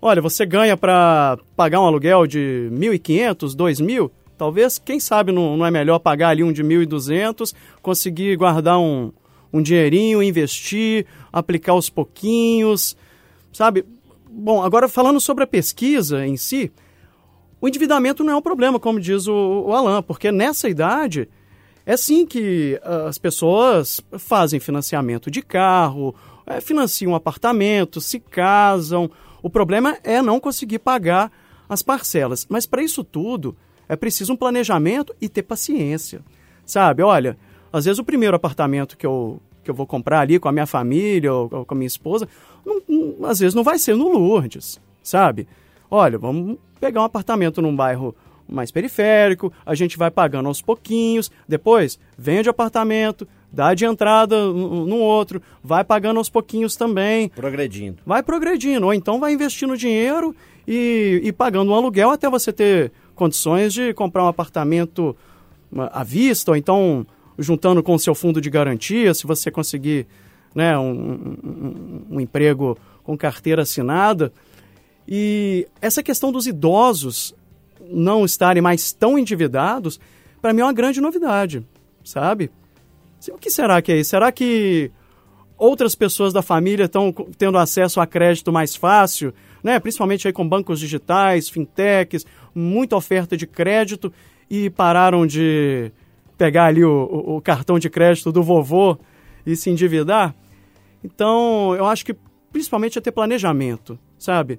[0.00, 5.66] Olha, você ganha para pagar um aluguel de 1.500, 2.000, talvez, quem sabe não, não
[5.66, 7.52] é melhor pagar ali um de 1.200,
[7.82, 9.12] conseguir guardar um,
[9.52, 12.96] um dinheirinho, investir, aplicar aos pouquinhos,
[13.52, 13.84] sabe?
[14.30, 16.70] Bom, agora falando sobre a pesquisa em si,
[17.60, 21.28] o endividamento não é um problema, como diz o, o Alan, porque nessa idade
[21.84, 26.14] é sim que ah, as pessoas fazem financiamento de carro,
[26.46, 29.10] eh, financiam apartamentos, se casam.
[29.42, 31.32] O problema é não conseguir pagar
[31.68, 32.46] as parcelas.
[32.48, 33.56] Mas para isso tudo
[33.88, 36.20] é preciso um planejamento e ter paciência.
[36.64, 37.38] Sabe, olha,
[37.72, 40.64] às vezes o primeiro apartamento que eu, que eu vou comprar ali com a minha
[40.66, 42.26] família ou, ou com a minha esposa,
[42.64, 45.46] não- não- às vezes não vai ser no Lourdes, sabe?
[45.90, 48.16] Olha, vamos pegar um apartamento num bairro
[48.48, 54.42] mais periférico, a gente vai pagando aos pouquinhos, depois vende o apartamento, dá de entrada
[54.42, 57.98] no outro, vai pagando aos pouquinhos também, Progredindo.
[58.06, 60.34] vai progredindo, ou então vai investindo dinheiro
[60.66, 65.14] e, e pagando um aluguel até você ter condições de comprar um apartamento
[65.92, 67.06] à vista, ou então
[67.38, 70.06] juntando com o seu fundo de garantia, se você conseguir
[70.54, 74.32] né, um, um- um- emprego com carteira assinada.
[75.06, 77.34] E essa questão dos idosos
[77.90, 80.00] não estarem mais tão endividados,
[80.42, 81.64] para mim é uma grande novidade,
[82.04, 82.50] sabe?
[83.30, 84.10] O que será que é isso?
[84.10, 84.90] Será que
[85.56, 89.32] outras pessoas da família estão tendo acesso a crédito mais fácil,
[89.62, 89.78] né?
[89.80, 92.24] principalmente aí com bancos digitais, fintechs,
[92.54, 94.12] muita oferta de crédito
[94.48, 95.90] e pararam de
[96.38, 98.96] pegar ali o, o- cartão de crédito do vovô
[99.44, 100.34] e se endividar?
[101.04, 102.14] Então, eu acho que
[102.52, 104.58] principalmente é ter planejamento, sabe?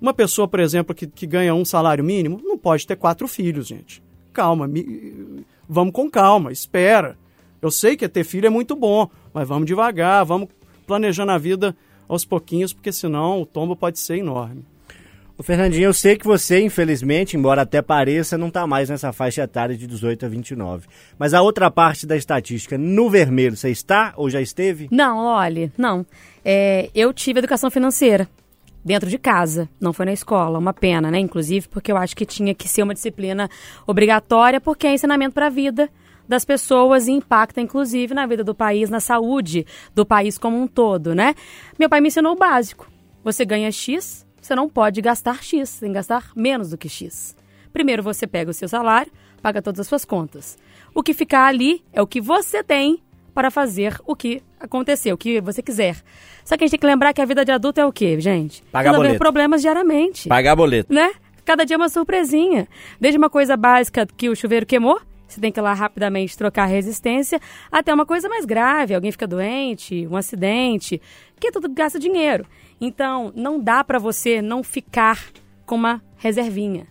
[0.00, 3.66] Uma pessoa, por exemplo, que, que ganha um salário mínimo, não pode ter quatro filhos,
[3.66, 4.02] gente.
[4.32, 7.18] Calma, mi- vamos com calma, espera.
[7.60, 10.48] Eu sei que ter filho é muito bom, mas vamos devagar, vamos
[10.86, 11.76] planejando a vida
[12.08, 14.64] aos pouquinhos, porque senão o tombo pode ser enorme.
[15.40, 19.40] Ô Fernandinho, eu sei que você, infelizmente, embora até pareça, não tá mais nessa faixa
[19.40, 20.86] etária de 18 a 29.
[21.18, 24.86] Mas a outra parte da estatística, no vermelho, você está ou já esteve?
[24.92, 26.04] Não, olha, não.
[26.44, 28.28] É, eu tive educação financeira
[28.84, 31.18] dentro de casa, não foi na escola, uma pena, né?
[31.18, 33.48] Inclusive, porque eu acho que tinha que ser uma disciplina
[33.86, 35.88] obrigatória, porque é ensinamento para a vida
[36.28, 39.64] das pessoas e impacta, inclusive, na vida do país, na saúde
[39.94, 41.34] do país como um todo, né?
[41.78, 42.90] Meu pai me ensinou o básico.
[43.24, 46.88] Você ganha X, você não pode gastar X, você tem que gastar menos do que
[46.88, 47.36] X.
[47.72, 49.12] Primeiro você pega o seu salário,
[49.42, 50.58] paga todas as suas contas.
[50.94, 53.02] O que ficar ali é o que você tem
[53.34, 55.96] para fazer o que aconteceu, o que você quiser.
[56.44, 58.20] Só que a gente tem que lembrar que a vida de adulto é o quê,
[58.20, 58.62] gente?
[58.72, 59.18] Pagar Resolver boleto.
[59.22, 60.28] problemas diariamente.
[60.28, 60.92] Pagar boleto.
[60.92, 61.12] Né?
[61.44, 62.68] Cada dia é uma surpresinha.
[63.00, 66.64] Desde uma coisa básica que o chuveiro queimou, você tem que ir lá rapidamente trocar
[66.64, 71.00] a resistência, até uma coisa mais grave, alguém fica doente, um acidente,
[71.38, 72.44] que tudo gasta dinheiro.
[72.80, 75.30] Então, não dá para você não ficar
[75.66, 76.86] com uma reservinha.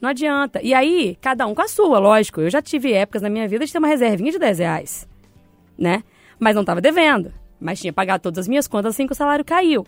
[0.00, 0.60] Não adianta.
[0.62, 2.40] E aí, cada um com a sua, lógico.
[2.40, 5.08] Eu já tive épocas na minha vida de ter uma reservinha de 10 reais,
[5.76, 6.02] né?
[6.38, 7.32] Mas não estava devendo.
[7.60, 9.84] Mas tinha pagado todas as minhas contas assim que o salário caiu.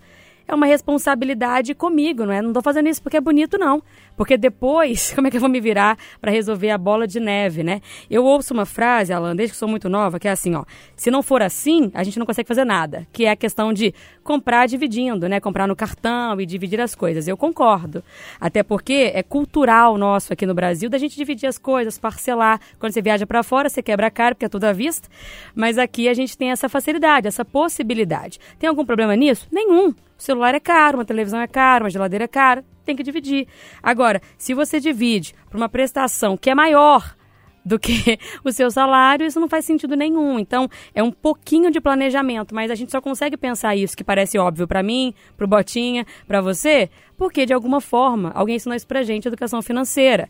[0.51, 2.43] É uma responsabilidade comigo, não é?
[2.43, 3.81] Não tô fazendo isso porque é bonito, não.
[4.17, 7.63] Porque depois, como é que eu vou me virar para resolver a bola de neve,
[7.63, 7.81] né?
[8.11, 10.65] Eu ouço uma frase, Alan, desde que sou muito nova, que é assim, ó.
[10.97, 13.07] Se não for assim, a gente não consegue fazer nada.
[13.13, 13.95] Que é a questão de
[14.25, 15.39] comprar dividindo, né?
[15.39, 17.29] Comprar no cartão e dividir as coisas.
[17.29, 18.03] Eu concordo.
[18.41, 22.61] Até porque é cultural nosso aqui no Brasil da gente dividir as coisas, parcelar.
[22.81, 25.09] Quando você viaja para fora, você quebra a cara porque é tudo à vista.
[25.55, 28.41] Mas aqui a gente tem essa facilidade, essa possibilidade.
[28.59, 29.47] Tem algum problema nisso?
[29.53, 29.95] Nenhum.
[30.21, 33.49] O celular é caro, uma televisão é cara, uma geladeira é cara, tem que dividir.
[33.83, 37.17] Agora, se você divide para uma prestação que é maior
[37.65, 40.39] do que o seu salário, isso não faz sentido nenhum.
[40.39, 44.37] Então, é um pouquinho de planejamento, mas a gente só consegue pensar isso, que parece
[44.37, 49.03] óbvio para mim, pro Botinha, para você, porque de alguma forma alguém ensinou isso pra
[49.03, 50.29] gente, educação financeira.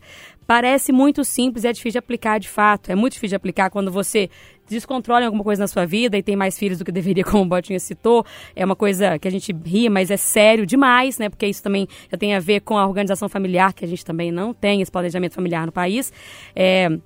[0.51, 2.90] Parece muito simples é difícil de aplicar de fato.
[2.90, 4.28] É muito difícil de aplicar quando você
[4.68, 7.46] descontrola alguma coisa na sua vida e tem mais filhos do que deveria, como o
[7.46, 8.26] Botinha citou.
[8.57, 11.28] É uma coisa que a gente ri, mas é sério demais, né?
[11.28, 14.32] Porque isso também já tem a ver com a organização familiar, que a gente também
[14.32, 16.12] não tem esse planejamento familiar no país.
[16.53, 16.98] É,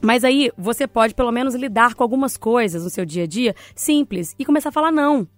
[0.00, 3.54] mas aí você pode pelo menos lidar com algumas coisas no seu dia a dia
[3.74, 5.28] simples e começar a falar não.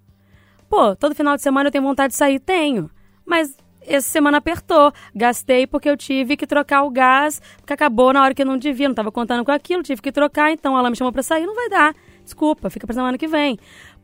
[0.70, 2.38] Pô, todo final de semana eu tenho vontade de sair?
[2.38, 2.88] Tenho.
[3.26, 3.57] Mas
[3.87, 4.93] essa semana apertou.
[5.14, 8.57] Gastei porque eu tive que trocar o gás, porque acabou na hora que eu não
[8.57, 11.47] devia, não estava contando com aquilo, tive que trocar, então ela me chamou para sair,
[11.47, 11.95] não vai dar.
[12.24, 13.59] Desculpa, fica pra semana que vem.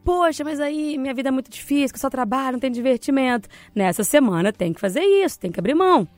[0.05, 3.49] Poxa, mas aí minha vida é muito difícil, só trabalho, não tem divertimento.
[3.75, 6.09] Nessa semana tem que fazer isso, tem que abrir mão.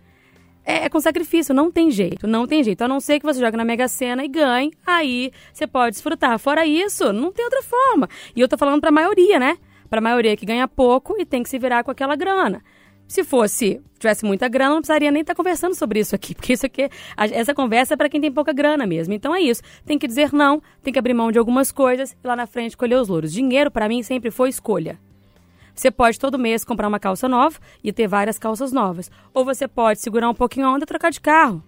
[0.65, 2.83] É, é, com sacrifício, não tem jeito, não tem jeito.
[2.83, 6.39] A não ser que você jogue na Mega Sena e ganhe, aí você pode desfrutar.
[6.39, 8.09] Fora isso, não tem outra forma.
[8.37, 9.57] E eu tô falando pra maioria, né?
[9.89, 12.63] Pra maioria que ganha pouco e tem que se virar com aquela grana.
[13.11, 16.65] Se fosse, tivesse muita grana, não precisaria nem estar conversando sobre isso aqui, porque isso
[16.65, 19.13] aqui, essa conversa é para quem tem pouca grana mesmo.
[19.13, 19.63] Então é isso.
[19.85, 22.77] Tem que dizer não, tem que abrir mão de algumas coisas e lá na frente
[22.77, 23.33] colher os louros.
[23.33, 24.97] Dinheiro para mim sempre foi escolha.
[25.75, 29.11] Você pode todo mês comprar uma calça nova e ter várias calças novas.
[29.35, 31.65] Ou você pode segurar um pouquinho a onda e trocar de carro.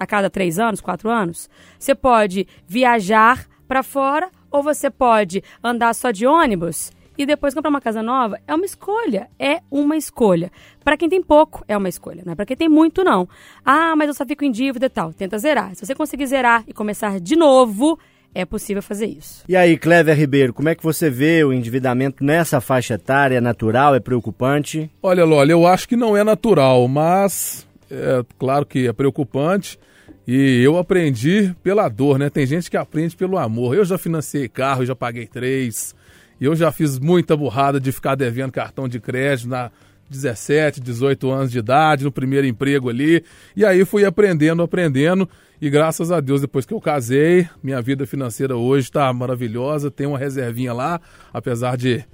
[0.00, 1.50] A cada três anos, quatro anos.
[1.78, 7.70] Você pode viajar para fora ou você pode andar só de ônibus e depois comprar
[7.70, 8.38] uma casa nova.
[8.46, 9.28] É uma escolha.
[9.38, 10.50] É uma escolha.
[10.84, 12.22] Para quem tem pouco, é uma escolha.
[12.24, 13.28] Não é para quem tem muito, não.
[13.64, 15.12] Ah, mas eu só fico em dívida e tal.
[15.12, 15.74] Tenta zerar.
[15.74, 17.98] Se você conseguir zerar e começar de novo,
[18.34, 19.44] é possível fazer isso.
[19.48, 23.38] E aí, Clever Ribeiro, como é que você vê o endividamento nessa faixa etária?
[23.38, 23.94] É natural?
[23.94, 24.90] É preocupante?
[25.02, 29.78] Olha, Lola, eu acho que não é natural, mas é claro que é preocupante.
[30.26, 32.28] E eu aprendi pela dor, né?
[32.28, 33.76] Tem gente que aprende pelo amor.
[33.76, 35.94] Eu já financiei carro, já paguei três.
[36.40, 39.70] Eu já fiz muita burrada de ficar devendo cartão de crédito na
[40.08, 43.24] 17, 18 anos de idade, no primeiro emprego ali.
[43.56, 45.28] E aí fui aprendendo, aprendendo.
[45.60, 49.90] E graças a Deus, depois que eu casei, minha vida financeira hoje está maravilhosa.
[49.90, 51.00] Tem uma reservinha lá,
[51.32, 52.04] apesar de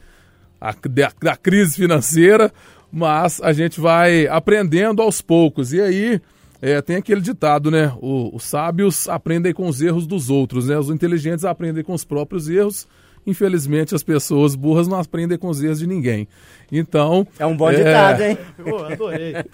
[0.60, 0.74] a,
[1.20, 2.52] da crise financeira.
[2.90, 5.72] Mas a gente vai aprendendo aos poucos.
[5.72, 6.20] E aí
[6.60, 7.92] é, tem aquele ditado, né?
[8.00, 10.78] O, os sábios aprendem com os erros dos outros, né?
[10.78, 12.86] Os inteligentes aprendem com os próprios erros
[13.26, 16.28] infelizmente as pessoas burras não aprendem com os erros de ninguém.
[16.70, 17.26] Então.
[17.38, 17.76] É um bom é...
[17.76, 18.38] ditado, hein?
[18.92, 19.34] adorei.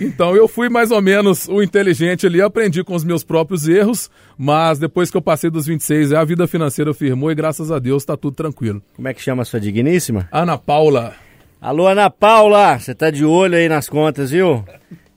[0.00, 4.10] Então eu fui mais ou menos o inteligente ali, aprendi com os meus próprios erros,
[4.36, 8.02] mas depois que eu passei dos 26, a vida financeira firmou e graças a Deus
[8.02, 8.82] está tudo tranquilo.
[8.94, 10.28] Como é que chama a sua digníssima?
[10.32, 11.14] Ana Paula.
[11.60, 14.64] Alô, Ana Paula, você tá de olho aí nas contas, viu?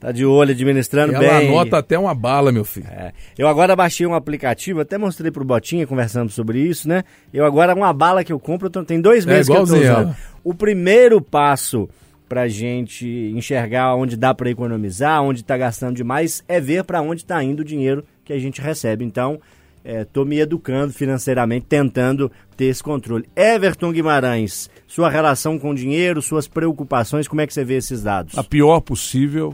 [0.08, 1.30] Tá de olho, administrando Ela bem.
[1.49, 2.88] Ela anota até uma bala, meu filho.
[2.88, 3.12] É.
[3.38, 7.03] Eu agora baixei um aplicativo, até mostrei pro Botinha, conversando sobre isso, né?
[7.34, 9.66] Eu agora, uma bala que eu compro, tô, tem dois é meses é, que eu
[9.66, 9.84] tô usando.
[9.84, 10.18] Ela.
[10.45, 11.89] O primeiro passo
[12.30, 13.05] pra gente
[13.36, 17.60] enxergar onde dá para economizar, onde tá gastando demais, é ver para onde tá indo
[17.60, 19.03] o dinheiro que a gente recebe.
[19.03, 19.41] Então,
[19.84, 23.26] estou é, me educando financeiramente, tentando ter esse controle.
[23.36, 28.03] Everton Guimarães, sua relação com o dinheiro, suas preocupações, como é que você vê esses
[28.03, 28.38] dados?
[28.38, 29.53] A pior possível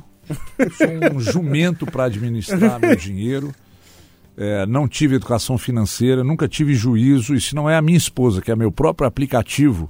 [0.78, 3.53] sou um jumento para administrar meu dinheiro.
[4.36, 7.36] É, não tive educação financeira, nunca tive juízo.
[7.36, 9.89] E se não é a minha esposa, que é meu próprio aplicativo,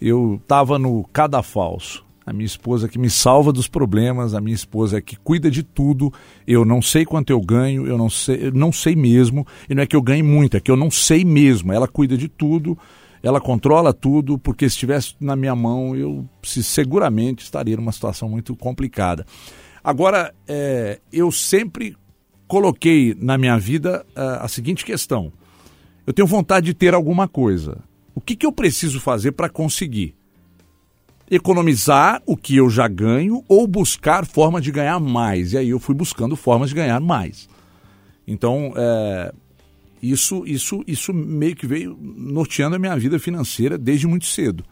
[0.00, 2.06] eu estava no cada falso.
[2.24, 6.12] A minha esposa que me salva dos problemas, a minha esposa que cuida de tudo.
[6.46, 9.46] Eu não sei quanto eu ganho, eu não sei, eu não sei mesmo.
[9.68, 11.72] E não é que eu ganhe muito, é que eu não sei mesmo.
[11.72, 12.76] Ela cuida de tudo,
[13.22, 18.28] ela controla tudo, porque se estivesse na minha mão, eu se, seguramente estaria numa situação
[18.28, 19.26] muito complicada.
[19.82, 21.96] Agora, é, eu sempre
[22.46, 25.32] coloquei na minha vida a, a seguinte questão:
[26.06, 27.78] eu tenho vontade de ter alguma coisa.
[28.14, 30.16] O que, que eu preciso fazer para conseguir?
[31.30, 35.52] Economizar o que eu já ganho ou buscar forma de ganhar mais?
[35.52, 37.48] E aí eu fui buscando formas de ganhar mais.
[38.26, 39.32] Então, é,
[40.02, 44.64] isso, isso, isso meio que veio norteando a minha vida financeira desde muito cedo.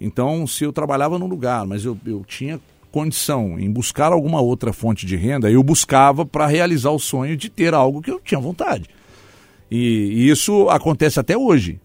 [0.00, 2.60] Então, se eu trabalhava num lugar, mas eu, eu tinha
[2.90, 7.48] condição em buscar alguma outra fonte de renda, eu buscava para realizar o sonho de
[7.48, 8.88] ter algo que eu tinha vontade.
[9.70, 11.80] E, e, isso acontece até hoje.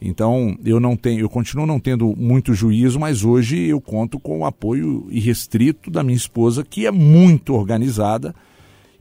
[0.00, 4.40] Então, eu não tenho, eu continuo não tendo muito juízo, mas hoje eu conto com
[4.40, 8.34] o apoio irrestrito da minha esposa, que é muito organizada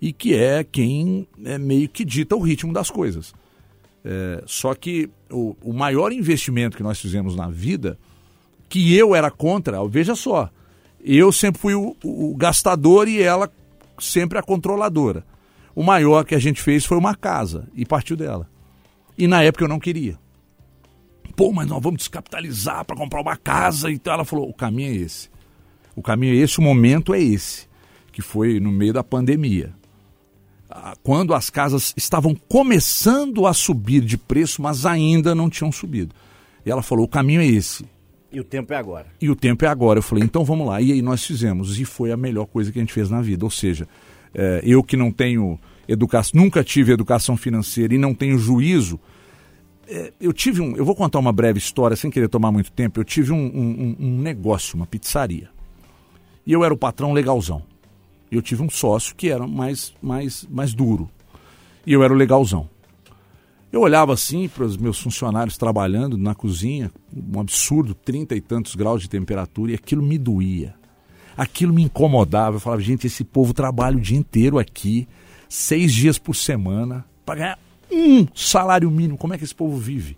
[0.04, 3.34] e que é quem é meio que dita o ritmo das coisas.
[4.04, 7.98] É, só que o, o maior investimento que nós fizemos na vida,
[8.68, 10.50] que eu era contra, veja só,
[11.02, 13.50] eu sempre fui o, o, gastador e ela
[13.98, 15.26] sempre a controladora.
[15.74, 18.50] O maior que a gente fez foi uma casa e partiu dela.
[19.18, 20.20] E na época eu não queria.
[21.34, 23.90] Pô, mas nós vamos descapitalizar para comprar uma casa.
[23.90, 25.30] Então ela falou: o caminho é esse.
[25.96, 27.70] O caminho é esse, o momento é esse.
[28.12, 29.74] Que foi no meio da pandemia.
[31.04, 36.14] Quando as casas estavam começando a subir de preço, mas ainda não tinham subido.
[36.66, 37.86] E ela falou: o caminho é esse.
[38.32, 39.08] E o tempo é agora.
[39.22, 40.00] E o tempo é agora.
[40.00, 40.82] Eu falei, então vamos lá.
[40.82, 41.80] E aí nós fizemos.
[41.80, 43.46] E foi a melhor coisa que a gente fez na vida.
[43.46, 43.88] Ou seja,
[44.34, 49.00] eh, eu que não tenho educação, nunca tive educação financeira e não tenho juízo.
[49.88, 50.76] eh, eu tive um.
[50.76, 53.00] Eu vou contar uma breve história, sem querer tomar muito tempo.
[53.00, 55.50] Eu tive um- um- um negócio, uma pizzaria.
[56.48, 57.62] E eu era o patrão legalzão.
[58.36, 61.10] Eu tive um sócio que era mais, mais, mais duro.
[61.86, 62.70] E eu era o legalzão.
[63.72, 68.76] Eu olhava assim para os meus funcionários trabalhando na cozinha, um absurdo, trinta e tantos
[68.76, 70.76] graus de temperatura, e aquilo me doía.
[71.36, 72.58] Aquilo me incomodava.
[72.58, 75.08] Eu falava, gente, esse povo trabalha o dia inteiro aqui,
[75.50, 77.60] seis dias por semana, para ganhar
[77.92, 79.18] um salário mínimo.
[79.18, 80.18] Como é que esse povo vive?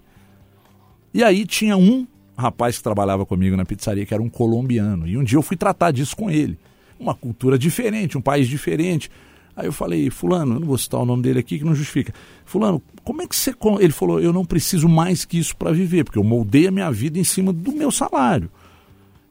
[1.14, 2.06] E aí tinha um
[2.38, 5.08] rapaz que trabalhava comigo na pizzaria, que era um colombiano.
[5.08, 6.60] E um dia eu fui tratar disso com ele.
[7.00, 9.10] Uma cultura diferente, um país diferente.
[9.56, 12.14] Aí eu falei, fulano, eu não vou citar o nome dele aqui que não justifica.
[12.46, 13.54] Fulano, como é que você...
[13.54, 16.72] con-" Ele falou, eu não preciso mais que isso para viver, porque eu moldei a
[16.72, 18.50] minha vida em cima do meu salário.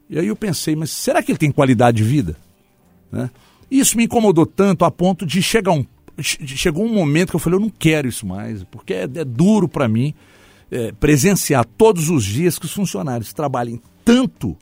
[0.09, 2.35] E aí eu pensei, mas será que ele tem qualidade de vida?
[3.11, 3.29] Né?
[3.69, 5.85] Isso me incomodou tanto a ponto de chegar um,
[6.19, 9.25] che- chegou um momento que eu falei, eu não quero isso mais, porque é, é
[9.25, 10.13] duro para mim
[10.71, 14.55] é, presenciar todos os dias que os funcionários trabalhem tanto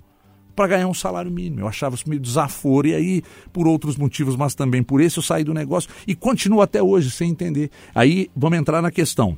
[0.56, 1.62] para ganhar um salário mínimo.
[1.62, 5.24] Eu achava isso meio desaforo, e aí, por outros motivos, mas também por esse, eu
[5.24, 7.70] saí do negócio e continuo até hoje sem entender.
[7.94, 9.38] Aí vamos entrar na questão.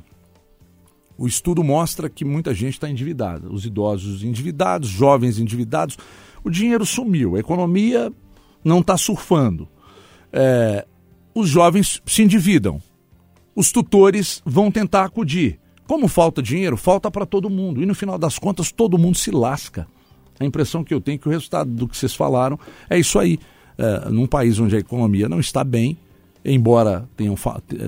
[1.18, 3.50] O estudo mostra que muita gente está endividada.
[3.50, 5.96] Os idosos endividados, jovens endividados.
[6.44, 8.12] O dinheiro sumiu, a economia
[8.62, 9.66] não está surfando.
[10.32, 10.86] É,
[11.34, 12.82] os jovens se endividam.
[13.54, 15.58] Os tutores vão tentar acudir.
[15.86, 17.82] Como falta dinheiro, falta para todo mundo.
[17.82, 19.86] E no final das contas, todo mundo se lasca.
[20.38, 22.58] A impressão que eu tenho é que o resultado do que vocês falaram
[22.88, 23.38] é isso aí.
[23.78, 25.98] É, num país onde a economia não está bem,
[26.44, 27.36] embora tenham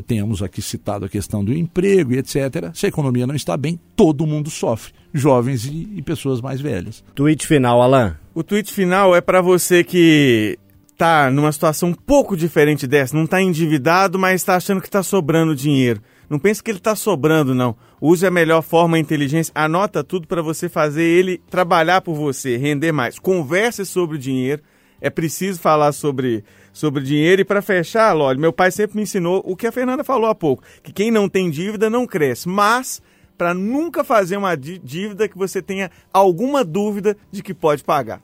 [0.07, 3.81] tenhamos aqui citado a questão do emprego e etc., se a economia não está bem,
[3.97, 7.03] todo mundo sofre, jovens e, e pessoas mais velhas.
[7.15, 8.17] Tweet final, Alan.
[8.35, 10.59] O tweet final é para você que
[10.97, 15.03] tá numa situação um pouco diferente dessa, não tá endividado, mas tá achando que tá
[15.03, 16.03] sobrando dinheiro.
[16.29, 17.75] Não pense que ele tá sobrando, não.
[18.01, 22.57] Use a melhor forma a inteligência, anota tudo para você fazer ele trabalhar por você,
[22.57, 23.19] render mais.
[23.19, 24.63] Converse sobre dinheiro.
[25.01, 27.43] É preciso falar sobre, sobre dinheiro.
[27.43, 30.35] E para fechar, Loli, meu pai sempre me ensinou o que a Fernanda falou há
[30.35, 32.49] pouco: que quem não tem dívida não cresce.
[32.49, 33.01] Mas,
[33.37, 38.21] para nunca fazer uma dí- dívida que você tenha alguma dúvida de que pode pagar.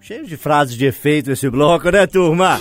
[0.00, 2.58] Cheio de frases de efeito esse bloco, né, turma?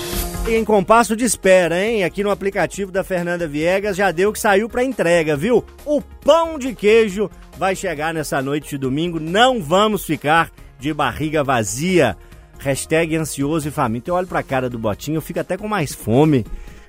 [0.48, 2.04] Em compasso de espera, hein?
[2.04, 5.64] Aqui no aplicativo da Fernanda Viegas já deu que saiu pra entrega, viu?
[5.86, 9.20] O pão de queijo vai chegar nessa noite de domingo.
[9.20, 12.18] Não vamos ficar de barriga vazia.
[12.60, 14.12] Hashtag ansioso e faminto.
[14.12, 16.46] Eu olho pra cara do Botinho, eu fico até com mais fome.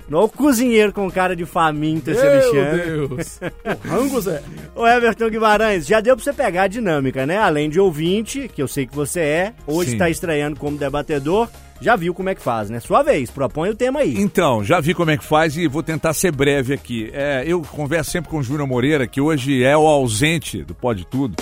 [0.09, 2.91] Não o cozinheiro com cara de faminto, esse Alexandre.
[2.91, 3.41] Meu Deus.
[3.85, 4.43] O rango, Zé.
[4.75, 7.39] Ô Everton Guimarães, já deu pra você pegar a dinâmica, né?
[7.39, 9.99] Além de ouvinte, que eu sei que você é, hoje Sim.
[9.99, 11.49] tá estreando como debatedor,
[11.83, 12.79] já viu como é que faz, né?
[12.79, 14.15] Sua vez, propõe o tema aí.
[14.17, 17.11] Então, já vi como é que faz e vou tentar ser breve aqui.
[17.13, 21.05] É, eu converso sempre com o Júnior Moreira, que hoje é o ausente do Pode
[21.07, 21.37] Tudo,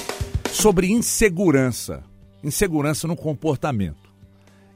[0.50, 2.02] sobre insegurança.
[2.42, 4.10] Insegurança no comportamento.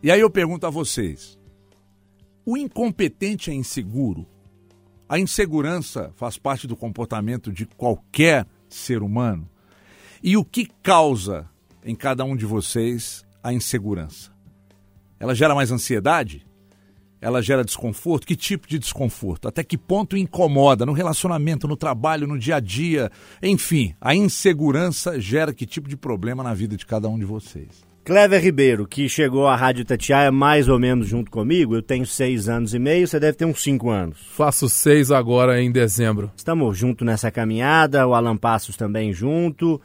[0.03, 1.39] E aí eu pergunto a vocês:
[2.45, 4.27] o incompetente é inseguro?
[5.09, 9.49] A insegurança faz parte do comportamento de qualquer ser humano?
[10.23, 11.49] E o que causa
[11.83, 14.34] em cada um de vocês a insegurança?
[15.25, 16.45] Ela gera mais ansiedade?
[17.19, 18.27] Ela gera desconforto?
[18.27, 19.49] Que tipo de desconforto?
[19.49, 23.11] Até que ponto incomoda no relacionamento, no trabalho, no dia a dia?
[23.43, 27.69] Enfim, a insegurança gera que tipo de problema na vida de cada um de vocês?
[28.05, 32.47] Clever Ribeiro, que chegou à Rádio Tatiaia mais ou menos junto comigo, eu tenho seis
[32.47, 34.19] anos e meio, você deve ter uns cinco anos.
[34.33, 36.31] Faço seis agora em dezembro.
[36.37, 39.81] Estamos juntos nessa caminhada, o Alan Passos também junto.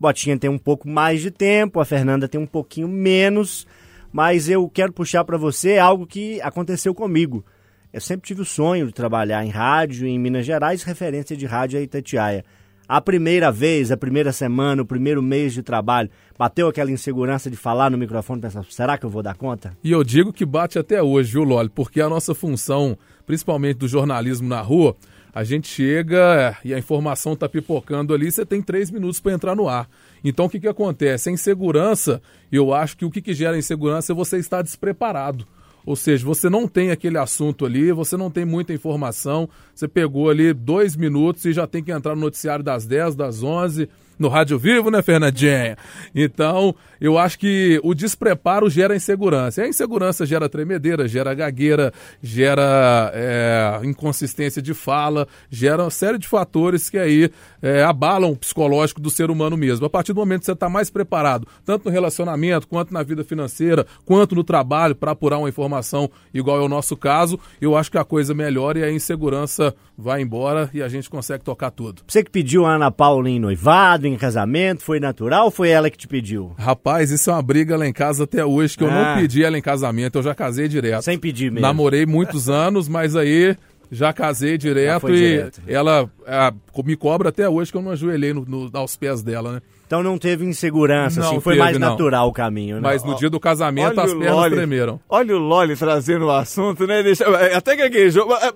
[0.00, 3.66] Botinha tem um pouco mais de tempo, a Fernanda tem um pouquinho menos,
[4.12, 7.44] mas eu quero puxar para você algo que aconteceu comigo.
[7.92, 11.78] Eu sempre tive o sonho de trabalhar em rádio em Minas Gerais, referência de rádio
[11.78, 12.44] é Itatiaia.
[12.88, 17.56] A primeira vez, a primeira semana, o primeiro mês de trabalho, bateu aquela insegurança de
[17.56, 19.76] falar no microfone, pensar, será que eu vou dar conta?
[19.84, 21.68] E eu digo que bate até hoje, viu, Loli?
[21.68, 22.96] Porque a nossa função,
[23.26, 24.96] principalmente do jornalismo na rua,
[25.34, 29.54] a gente chega e a informação tá pipocando ali, você tem três minutos para entrar
[29.54, 29.86] no ar.
[30.28, 31.30] Então o que, que acontece?
[31.30, 32.20] A insegurança,
[32.52, 35.46] eu acho que o que, que gera insegurança é você estar despreparado.
[35.86, 40.28] Ou seja, você não tem aquele assunto ali, você não tem muita informação, você pegou
[40.28, 44.28] ali dois minutos e já tem que entrar no noticiário das 10, das 11 no
[44.28, 45.78] Rádio Vivo, né, Fernandinha?
[46.14, 49.60] Então, eu acho que o despreparo gera insegurança.
[49.60, 51.92] E a insegurança gera tremedeira, gera gagueira,
[52.22, 57.30] gera é, inconsistência de fala, gera uma série de fatores que aí
[57.62, 59.86] é, abalam o psicológico do ser humano mesmo.
[59.86, 63.24] A partir do momento que você está mais preparado, tanto no relacionamento, quanto na vida
[63.24, 67.90] financeira, quanto no trabalho, para apurar uma informação igual é o nosso caso, eu acho
[67.90, 72.02] que a coisa melhora e a insegurança vai embora e a gente consegue tocar tudo.
[72.06, 75.90] Você que pediu a Ana Paula em noivado, em casamento, foi natural ou foi ela
[75.90, 76.54] que te pediu?
[76.56, 79.14] Rapaz, isso é uma briga lá em casa até hoje, que eu Ah.
[79.14, 81.02] não pedi ela em casamento, eu já casei direto.
[81.02, 81.66] Sem pedir mesmo.
[81.66, 83.56] Namorei muitos anos, mas aí
[83.90, 85.60] já casei direto foi e direto.
[85.66, 86.52] ela ah,
[86.84, 89.62] me cobra até hoje que eu não ajoelhei no- no- aos pés dela, né?
[89.86, 91.88] Então não teve insegurança, Não assim, foi teve, mais não.
[91.88, 92.82] natural o caminho, né?
[92.82, 94.54] Mas no dia do casamento Olha as pernas Loli.
[94.54, 95.00] tremeram.
[95.08, 97.02] Olha o Loli trazendo o assunto, né?
[97.02, 97.24] Deixa,
[97.56, 98.28] até gaguejou.
[98.36, 98.52] É,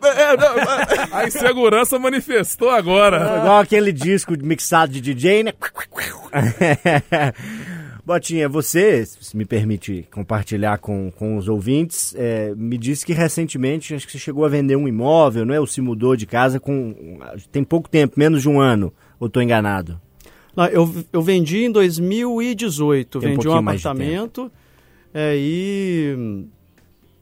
[1.17, 3.39] A insegurança manifestou agora.
[3.39, 5.53] Igual aquele disco mixado de DJ, né?
[8.05, 13.95] Botinha, você, se me permite compartilhar com, com os ouvintes, é, me disse que recentemente
[13.95, 15.61] acho que você chegou a vender um imóvel, não é?
[15.61, 17.19] Ou se mudou de casa com.
[17.53, 20.01] tem pouco tempo, menos de um ano, ou estou enganado?
[20.57, 24.53] Não, eu, eu vendi em 2018, Tem um vendi um de apartamento
[25.15, 26.45] é, e,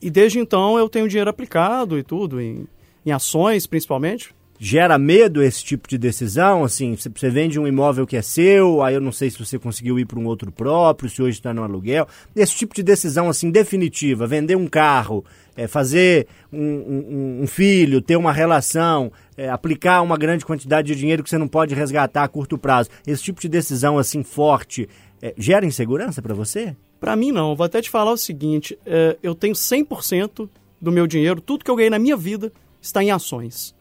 [0.00, 2.66] e desde então eu tenho dinheiro aplicado e tudo, em,
[3.04, 4.34] em ações principalmente.
[4.62, 6.62] Gera medo esse tipo de decisão?
[6.64, 9.98] Assim, você- vende um imóvel que é seu, aí eu não sei se você conseguiu
[9.98, 12.06] ir para um outro próprio, se hoje está no aluguel.
[12.36, 15.24] Esse tipo de decisão, assim, definitiva, vender um carro,
[15.56, 20.94] é, fazer um, um- um filho, ter uma relação, é, aplicar uma grande quantidade de
[21.00, 22.90] dinheiro que você não pode resgatar a curto prazo.
[23.06, 24.86] Esse tipo de decisão, assim, forte,
[25.22, 26.76] é, gera insegurança para você?
[27.00, 31.06] Para mim não, vou até te falar o seguinte, é, eu tenho 100% do meu
[31.06, 32.52] dinheiro, tudo que eu ganhei na minha vida
[32.82, 33.74] está em ações.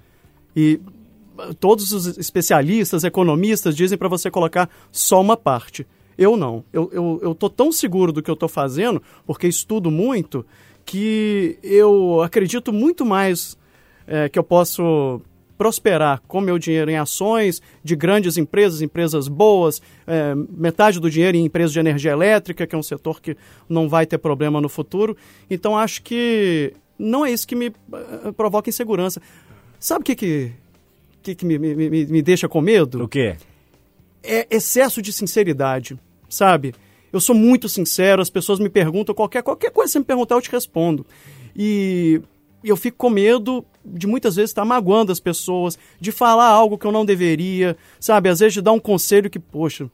[0.55, 0.79] E
[1.37, 5.85] eh, todos os especialistas, economistas dizem para você colocar só uma parte.
[6.17, 6.63] Eu não.
[6.73, 10.45] Eu, eu, eu tô tão seguro do que eu estou fazendo, porque estudo muito,
[10.85, 13.57] que eu acredito muito mais
[14.07, 15.21] eh, que eu posso
[15.59, 21.35] prosperar com meu dinheiro em ações de grandes empresas, empresas boas, eh, metade do dinheiro
[21.35, 23.35] em empresas de energia elétrica, que é um setor que
[23.67, 25.17] não vai ter problema no futuro.
[25.49, 29.21] Então acho que não é isso que me eh, provoca insegurança.
[29.79, 30.51] Sabe o que, que,
[31.23, 33.03] que, que me, me, me, deixa com medo?
[33.03, 33.35] O quê?
[34.23, 35.97] é excesso de sinceridade,
[36.29, 36.73] sabe?
[37.11, 40.35] Eu sou muito sincero, as pessoas me perguntam qualquer, qualquer coisa que você me perguntar,
[40.35, 41.05] eu te respondo.
[41.55, 42.21] E
[42.63, 46.85] eu fico com medo de muitas vezes estar magoando as pessoas, de falar algo que
[46.85, 48.29] eu não deveria, sabe?
[48.29, 49.89] Às vezes de dar um conselho que, poxa,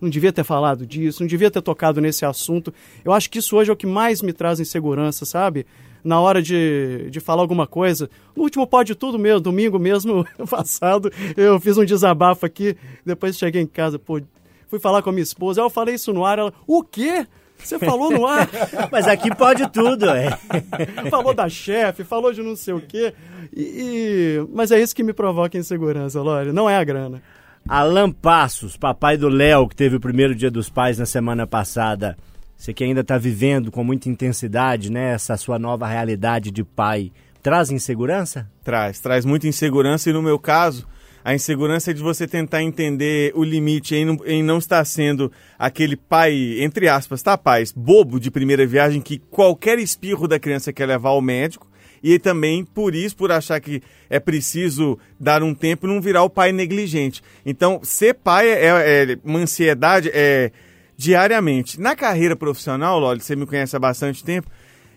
[0.00, 2.72] não devia ter falado disso, não devia ter tocado nesse assunto.
[3.04, 5.66] Eu acho que isso hoje é o que mais me traz insegurança, sabe?
[6.02, 8.08] Na hora de, de falar alguma coisa.
[8.34, 13.62] No último pode tudo mesmo, domingo mesmo passado, eu fiz um desabafo aqui, depois cheguei
[13.62, 14.20] em casa, pô,
[14.68, 17.26] fui falar com a minha esposa, eu falei isso no ar, ela, o quê?
[17.58, 18.48] Você falou no ar?
[18.90, 20.30] Mas aqui pode tudo, é.
[21.10, 23.12] falou da chefe, falou de não sei o quê.
[23.54, 27.22] E, e- Mas é isso que me provoca insegurança, Lore, não é a grana.
[27.68, 32.16] Alan Passos, papai do Léo, que teve o primeiro dia dos pais na semana passada.
[32.60, 35.14] Você que ainda está vivendo com muita intensidade, né?
[35.14, 37.10] Essa sua nova realidade de pai.
[37.42, 38.46] Traz insegurança?
[38.62, 40.86] Traz, traz muita insegurança e no meu caso,
[41.24, 45.32] a insegurança é de você tentar entender o limite em não, em não estar sendo
[45.58, 50.70] aquele pai, entre aspas, tá, pais, bobo de primeira viagem que qualquer espirro da criança
[50.70, 51.66] quer levar ao médico
[52.02, 56.30] e também por isso, por achar que é preciso dar um tempo, não virar o
[56.30, 57.22] pai negligente.
[57.44, 60.52] Então, ser pai é, é uma ansiedade é,
[61.00, 61.80] diariamente.
[61.80, 64.50] Na carreira profissional, Loli, você me conhece há bastante tempo,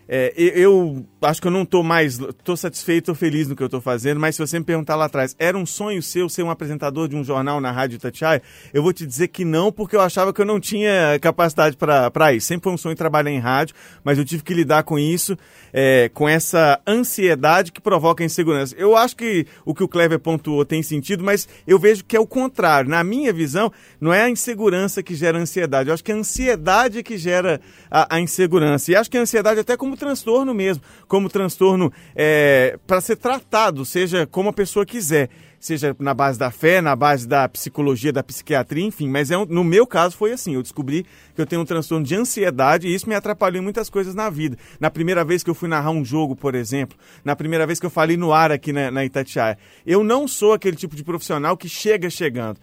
[0.06, 2.18] é, eu, acho que eu não tô mais.
[2.42, 5.06] tô satisfeito, tô feliz no que eu tô fazendo, mas se você me perguntar lá
[5.06, 8.42] atrás, era um sonho seu ser um apresentador de um jornal na Rádio Itatiaia?
[8.72, 12.32] Eu vou te dizer que não, porque eu achava que eu não tinha capacidade para
[12.32, 12.46] isso.
[12.46, 15.36] Sempre foi um sonho trabalhar em rádio, mas eu tive que lidar com isso,
[15.72, 18.74] é, com essa ansiedade que provoca insegurança.
[18.78, 22.20] Eu acho que o que o Clever pontuou tem sentido, mas eu vejo que é
[22.20, 22.90] o contrário.
[22.90, 25.88] Na minha visão, não é a insegurança que gera ansiedade.
[25.88, 27.60] Eu acho que é a ansiedade que gera
[27.90, 28.90] a, a insegurança.
[28.90, 30.82] E acho que a ansiedade até como transtorno mesmo,
[31.14, 35.28] como transtorno é, para ser tratado, seja como a pessoa quiser.
[35.60, 39.08] Seja na base da fé, na base da psicologia, da psiquiatria, enfim.
[39.08, 40.54] Mas é um- no meu caso foi assim.
[40.56, 43.88] Eu descobri que eu tenho um transtorno de ansiedade e isso me atrapalhou em muitas
[43.88, 44.58] coisas na vida.
[44.80, 47.86] Na primeira vez que eu fui narrar um jogo, por exemplo, na primeira vez que
[47.86, 49.56] eu falei no ar aqui na, na Itatiaia,
[49.86, 52.58] eu não sou aquele tipo de profissional que chega chegando.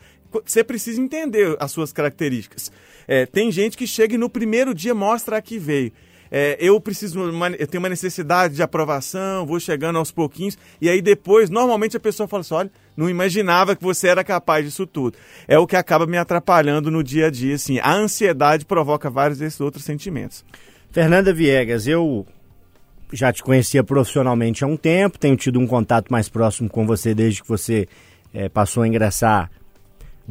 [0.45, 2.70] Você precisa entender as suas características.
[3.08, 5.93] É, tem gente que chega e no primeiro dia mostra a que veio.
[6.32, 11.01] É, eu preciso, eu tenho uma necessidade de aprovação, vou chegando aos pouquinhos, e aí
[11.01, 15.17] depois, normalmente a pessoa fala assim, olha, não imaginava que você era capaz disso tudo.
[15.45, 17.79] É o que acaba me atrapalhando no dia a dia, assim.
[17.79, 20.45] A ansiedade provoca vários desses outros sentimentos.
[20.89, 22.25] Fernanda Viegas, eu
[23.11, 27.13] já te conhecia profissionalmente há um tempo, tenho tido um contato mais próximo com você
[27.13, 27.88] desde que você
[28.34, 29.51] eh, passou a ingressar,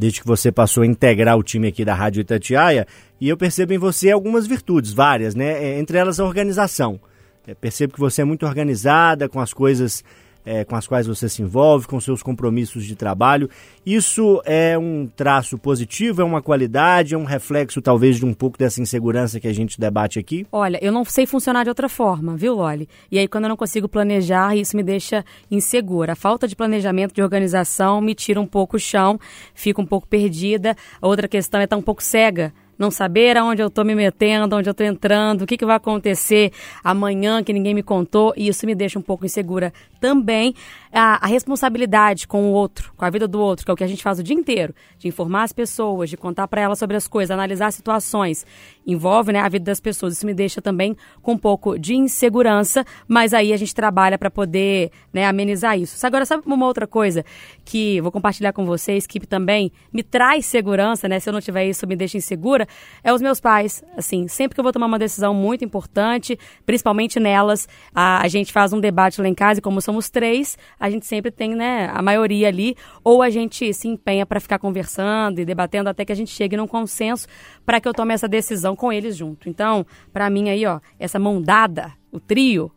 [0.00, 2.86] desde que você passou a integrar o time aqui da Rádio Itatiaia,
[3.20, 5.62] e eu percebo em você algumas virtudes, várias, né?
[5.62, 6.98] Eh, Entre elas a organização.
[7.46, 10.02] Eh, percebo que você é muito organizada com as coisas
[10.44, 13.48] eh, com as quais você se envolve, com seus compromissos de trabalho.
[13.84, 18.58] Isso é um traço positivo, é uma qualidade, é um reflexo talvez de um pouco
[18.58, 20.46] dessa insegurança que a gente debate aqui?
[20.52, 22.88] Olha, eu não sei funcionar de outra forma, viu, Loli?
[23.10, 26.12] E aí, quando eu não consigo planejar, isso me deixa insegura.
[26.12, 29.18] A falta de planejamento, de organização, me tira um pouco o chão,
[29.54, 30.76] fico um pouco perdida.
[31.00, 32.52] A outra questão é estar um pouco cega.
[32.80, 35.76] Não saber aonde eu estou me metendo, onde eu estou entrando, o que, que vai
[35.76, 36.50] acontecer
[36.82, 39.70] amanhã que ninguém me contou, e isso me deixa um pouco insegura
[40.00, 40.54] também.
[40.92, 43.84] A, a responsabilidade com o outro, com a vida do outro, que é o que
[43.84, 46.96] a gente faz o dia inteiro, de informar as pessoas, de contar para elas sobre
[46.96, 48.44] as coisas, analisar situações,
[48.86, 50.14] envolve né, a vida das pessoas.
[50.14, 54.30] Isso me deixa também com um pouco de insegurança, mas aí a gente trabalha para
[54.30, 56.04] poder né, amenizar isso.
[56.04, 57.24] Agora, sabe uma outra coisa
[57.64, 61.20] que vou compartilhar com vocês, que também me traz segurança, né?
[61.20, 62.66] Se eu não tiver isso, me deixa insegura,
[63.02, 63.84] é os meus pais.
[63.96, 68.52] Assim, sempre que eu vou tomar uma decisão muito importante, principalmente nelas, a, a gente
[68.52, 71.90] faz um debate lá em casa e como somos três, a gente sempre tem, né,
[71.92, 72.74] a maioria ali,
[73.04, 76.56] ou a gente se empenha para ficar conversando e debatendo até que a gente chegue
[76.56, 77.28] num consenso
[77.66, 79.48] para que eu tome essa decisão com eles junto.
[79.48, 82.72] Então, para mim aí, ó, essa mão dada, o trio,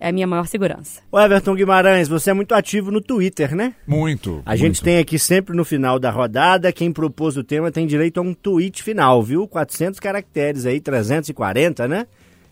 [0.00, 1.02] é a minha maior segurança.
[1.10, 3.74] O Everton Guimarães, você é muito ativo no Twitter, né?
[3.84, 4.42] Muito.
[4.46, 8.18] A gente tem aqui sempre no final da rodada, quem propôs o tema tem direito
[8.18, 9.48] a um tweet final, viu?
[9.48, 12.06] 400 caracteres aí, 340, né?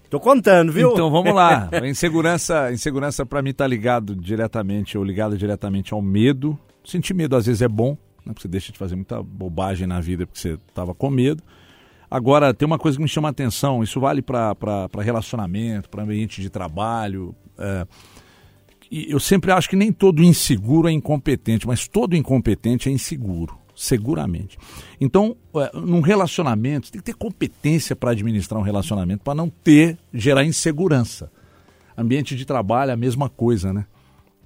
[0.09, 0.92] Tô contando, viu?
[0.92, 1.68] Então vamos lá.
[1.72, 6.59] A insegurança, insegurança para mim tá ligado diretamente ou ligado diretamente ao medo.
[6.84, 7.90] Sentir medo às vezes é bom,
[8.24, 8.32] né?
[8.32, 11.42] Porque você deixa de fazer muita bobagem na vida porque você tava com medo.
[12.09, 14.54] Agora, tem uma coisa que me chama a atenção, isso vale para
[15.00, 17.34] relacionamento, para ambiente de trabalho.
[17.59, 17.86] é,
[18.90, 23.59] e eu sempre acho que nem todo inseguro é incompetente, mas todo incompetente é inseguro,
[23.76, 24.58] seguramente.
[24.98, 29.98] Então, é, num relacionamento, tem que ter competência para administrar um relacionamento, para não ter,
[30.12, 31.30] gerar insegurança.
[31.96, 33.84] Ambiente de trabalho é a mesma coisa, né?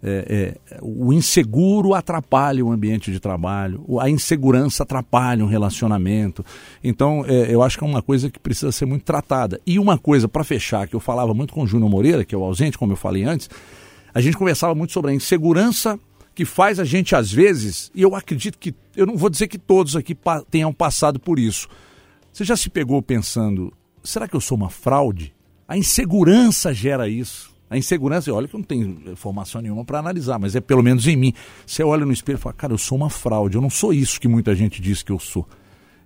[0.03, 6.45] É, é, o inseguro atrapalha o ambiente de trabalho, a insegurança atrapalha um relacionamento.
[6.83, 9.61] Então, é, eu acho que é uma coisa que precisa ser muito tratada.
[9.67, 12.39] E uma coisa, para fechar, que eu falava muito com o Júnior Moreira, que é
[12.39, 13.51] o ausente, como eu falei antes,
[14.15, 16.01] a gente conversava muito sobre a insegurança
[16.41, 19.59] que faz a gente, às vezes, e eu acredito que, eu não vou dizer que
[19.59, 21.69] todos aqui pa- tenham passado por isso.
[22.33, 23.71] Você já se pegou pensando,
[24.03, 25.35] será que eu sou uma fraude?
[25.69, 27.55] A insegurança gera isso.
[27.69, 31.07] A insegurança, olha que eu não tenho informação nenhuma para analisar, mas é pelo menos
[31.07, 31.35] em mim.
[31.67, 34.19] Você olha no espelho e fala, cara, eu sou uma fraude, eu não sou isso
[34.19, 35.47] que muita gente diz que eu sou.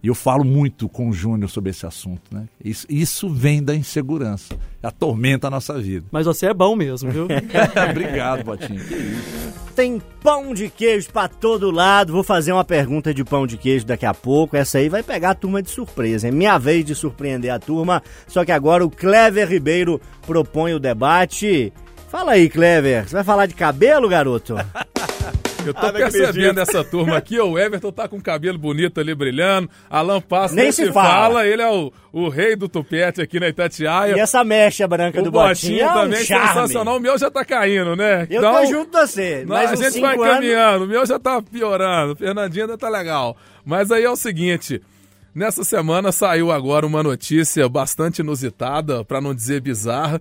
[0.05, 2.45] E eu falo muito com o Júnior sobre esse assunto, né?
[2.63, 6.05] Isso, isso vem da insegurança, atormenta a nossa vida.
[6.13, 7.25] Mas você é bom mesmo, viu?
[7.89, 8.85] Obrigado, Botinho.
[8.85, 9.55] Que isso.
[9.75, 12.13] Tem pão de queijo pra todo lado.
[12.13, 14.59] Vou fazer uma pergunta de pão de queijo daqui a pouco.
[14.59, 16.29] Essa aí vai pegar a turma de surpresa.
[16.29, 18.03] É minha vez de surpreender a turma.
[18.29, 21.73] Só que agora o Clever Ribeiro propõe o debate.
[22.11, 23.09] Fala aí, Clever.
[23.09, 24.55] Você vai falar de cabelo, garoto?
[25.67, 26.59] Eu tô Ah, percebendo acredito.
[26.61, 30.65] essa turma aqui, o Everton tá com o cabelo bonito ali brilhando, Alan Passo Nem
[30.65, 31.09] nem se fala.
[31.09, 34.17] fala, ele é o, o rei do tupete aqui na Itatiaia.
[34.17, 36.47] E essa mecha branca o do Botinho Botinho é um também charme.
[36.49, 38.27] sensacional, o meu já tá caindo, né?
[38.31, 39.45] Eu tô junto com você.
[39.47, 42.89] Mas a gente vai anos- caminhando, o meu já tá piorando, o Fernandinho ainda tá
[42.89, 43.37] legal.
[43.65, 44.81] Mas aí é o seguinte,
[45.35, 50.21] nessa semana saiu agora uma notícia bastante inusitada, para não dizer bizarra,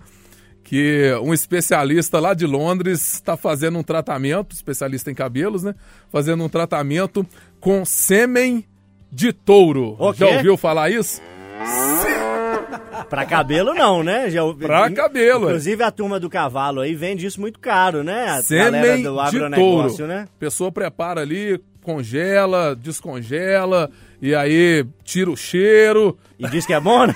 [0.64, 5.76] que um especialista lá de Londres está fazendo um tratamento, especialista em cabelos, né?
[6.12, 7.26] Fazendo um tratamento
[7.60, 8.66] com sêmen
[9.12, 9.98] de touro.
[10.16, 11.22] Já ouviu falar isso?
[13.10, 14.30] Pra cabelo não, né?
[14.30, 15.50] Já, Pra cabelo, é.
[15.50, 18.22] Inclusive a turma do cavalo aí vende isso muito caro, né?
[18.24, 20.08] A galera Sêmen do de agronegócio, touro.
[20.14, 20.28] né?
[20.40, 23.92] Pessoa prepara ali, congela, descongela,
[24.26, 26.18] e aí tira o cheiro.
[26.40, 27.16] E diz que é bom, né?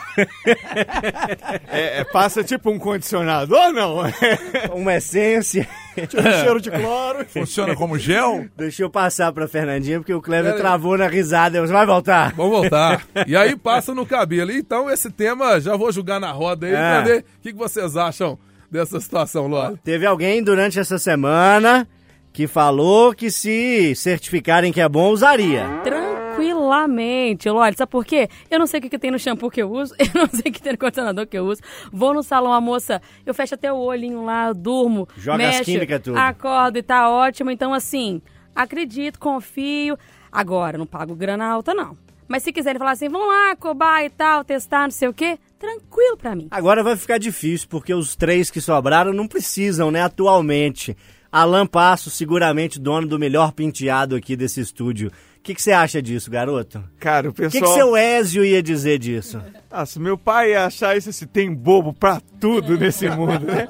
[1.72, 3.97] É, é, passa tipo um condicionador, não?
[4.76, 5.68] Uma essência.
[5.95, 7.26] tipo um cheiro de cloro.
[7.30, 8.45] Funciona como gel?
[8.58, 10.58] Deixa eu passar pra Fernandinha, porque o Pera aí.
[10.58, 11.60] travou na risada.
[11.62, 12.34] Você vai voltar?
[12.36, 13.05] Vamos voltar.
[13.26, 14.51] e aí passa no cabelo.
[14.51, 16.76] Então esse tema já vou jogar na roda aí É.
[16.76, 18.38] pra ver o que, que vocês acham
[18.70, 19.78] dessa situação, Lore.
[19.84, 21.88] Teve alguém durante essa semana
[22.34, 25.66] que falou que se certificarem que é bom, usaria.
[25.84, 26.07] Tranquilo.
[26.38, 27.49] Tranquilamente.
[27.49, 28.29] Olha, sabe por quê?
[28.49, 30.49] Eu não sei o que, que tem no shampoo que eu uso, eu não sei
[30.49, 31.61] o que tem no condicionador que eu uso.
[31.91, 35.63] Vou no salão, a moça, eu fecho até o olhinho lá, durmo, Joga as mexo,
[35.65, 36.17] químicas tudo.
[36.17, 37.51] acordo e tá ótimo.
[37.51, 38.21] Então, assim,
[38.55, 39.97] acredito, confio.
[40.31, 41.97] Agora, não pago grana alta, não.
[42.27, 45.39] Mas se quiserem falar assim, vamos lá, cobar e tal, testar, não sei o quê,
[45.57, 46.47] tranquilo pra mim.
[46.51, 50.95] Agora vai ficar difícil, porque os três que sobraram não precisam, né, atualmente.
[51.31, 55.11] Alan Passo, seguramente dono do melhor penteado aqui desse estúdio.
[55.48, 56.84] O que que você acha disso, garoto?
[57.00, 57.72] Cara, o O que, pessoal...
[57.72, 59.41] que seu Ézio ia dizer disso?
[59.72, 63.66] Nossa, meu pai ia achar isso assim, tem bobo pra tudo nesse mundo, né?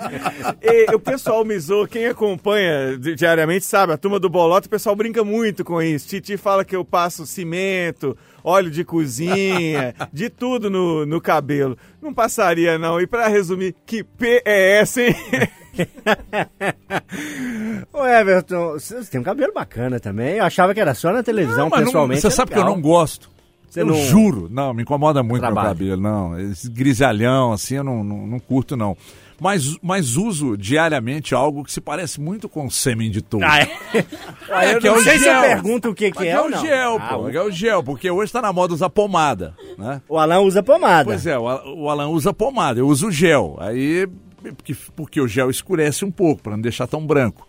[0.59, 4.71] E o pessoal me zoa, quem acompanha di- diariamente sabe, a turma do Bolota, o
[4.71, 6.07] pessoal brinca muito com isso.
[6.07, 11.77] Titi fala que eu passo cimento, óleo de cozinha, de tudo no, no cabelo.
[12.01, 15.13] Não passaria não, e pra resumir, que P é essa, hein?
[17.93, 20.35] Ô Everton, você tem um cabelo bacana também.
[20.37, 22.21] Eu achava que era só na televisão, Não, pessoalmente.
[22.21, 23.29] você é sabe que eu não gosto.
[23.69, 25.67] Você eu não- juro, não, me incomoda muito Trabalho.
[25.67, 26.39] meu cabelo, não.
[26.39, 28.95] Esse grisalhão, assim, eu não, não, não curto, não.
[29.39, 33.45] Mas, mas uso diariamente algo que se parece muito com sêmen de touro.
[33.47, 33.69] Ah, é?
[34.49, 35.41] Ah, eu que é não o sei se eu gel.
[35.41, 36.61] pergunto o que, que é, é ou o não.
[36.61, 37.17] gel, Ah, pô.
[37.23, 40.01] o- É o gel, porque hoje tá na moda usar pomada, né?
[40.09, 41.03] O Alan usa pomada.
[41.03, 43.57] Pois é, o o Alan usa pomada, eu uso gel.
[43.59, 44.07] Aí,
[44.41, 47.47] porque, porque o gel escurece um pouco, para não deixar tão branco.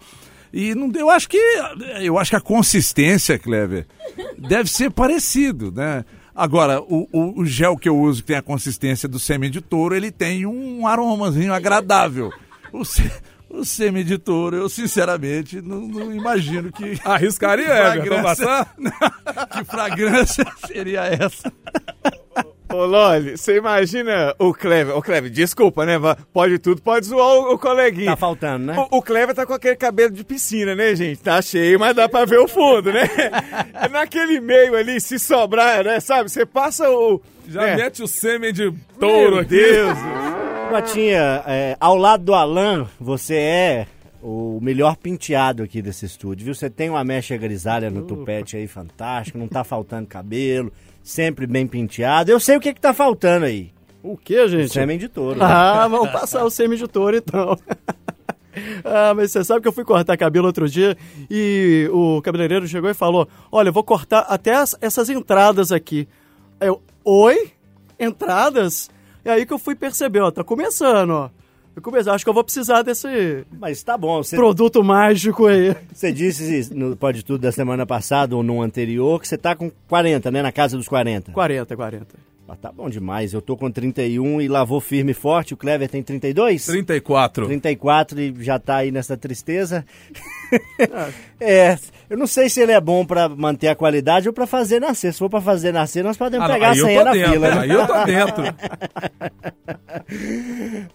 [0.53, 1.37] E não, eu acho que
[2.01, 3.87] eu acho que a consistência, Clever,
[4.39, 6.05] deve ser parecido, né?
[6.35, 9.61] Agora, o, o, o gel que eu uso, que tem a consistência do sêmen de
[9.61, 12.31] touro, ele tem um aromazinho agradável.
[12.73, 13.11] O, se-
[13.51, 16.99] o sêmen de touro, eu sinceramente não, não imagino que.
[17.05, 17.67] Arriscaria,
[17.97, 18.75] Everton, passar?
[19.53, 21.53] que fragrância seria essa?
[22.71, 24.95] Ô, Loli, você imagina o Clever.
[24.97, 25.95] Ô, Clever, desculpa, né?
[26.33, 28.11] Pode tudo, pode zoar o, o coleguinha.
[28.11, 28.87] Tá faltando, né?
[28.91, 31.21] O, o Clever tá com aquele cabelo de piscina, né, gente?
[31.21, 33.09] Tá cheio, mas dá pra ver o fundo, né?
[33.75, 35.99] É Naquele meio ali, se sobrar, né?
[36.01, 36.29] Sabe?
[36.29, 37.21] Você passa o.
[37.49, 37.77] Já né?
[37.77, 39.49] mete o sêmen de touro Meu aqui.
[39.49, 39.99] Deus.
[40.71, 43.87] Batinha, é, ao lado do Alan, você é
[44.23, 46.55] o melhor penteado aqui desse estúdio, viu?
[46.55, 50.73] Você tem uma mecha grisalha no tupete aí, fantástico, não tá faltando cabelo,
[51.09, 52.31] sempre bem penteado.
[52.31, 53.71] Eu sei o que que tá faltando aí.
[54.03, 54.73] O que, gente?
[54.73, 55.43] Sêmen de touro.
[55.43, 57.59] Ah, vamos passar o sêmen de touro então.
[58.85, 60.97] ah, mas você sabe que eu fui cortar cabelo outro dia
[61.31, 66.07] e o cabeleireiro chegou e falou: Olha, eu vou cortar até as- essas entradas aqui.
[66.61, 67.53] Aí Eu, oi?
[67.99, 68.91] Entradas?
[69.25, 71.31] É aí que eu fui perceber, ó, tá começando, ó.
[71.79, 75.77] Eu comecei, acho que eu vou precisar desse Mas tá bom, você, produto mágico aí.
[75.95, 79.71] você disse no Pode Tudo da semana passada ou no anterior que você tá com
[79.87, 80.43] 40, né?
[80.43, 81.31] Na casa dos 40.
[81.31, 82.07] 40, 40.
[82.49, 83.33] Ah, tá bom demais.
[83.33, 85.55] Eu tô com 31 e lavou firme e forte.
[85.55, 86.67] O Clever tem 32?
[86.67, 87.47] 34.
[87.47, 89.87] 34 e já tá aí nessa tristeza.
[91.41, 91.77] é,
[92.09, 95.13] eu não sei se ele é bom pra manter a qualidade ou pra fazer nascer.
[95.13, 97.55] Se for pra fazer nascer, nós podemos Ah, pegar a senha na dentro, fila.
[97.55, 97.61] né?
[97.61, 98.45] aí eu tô dentro.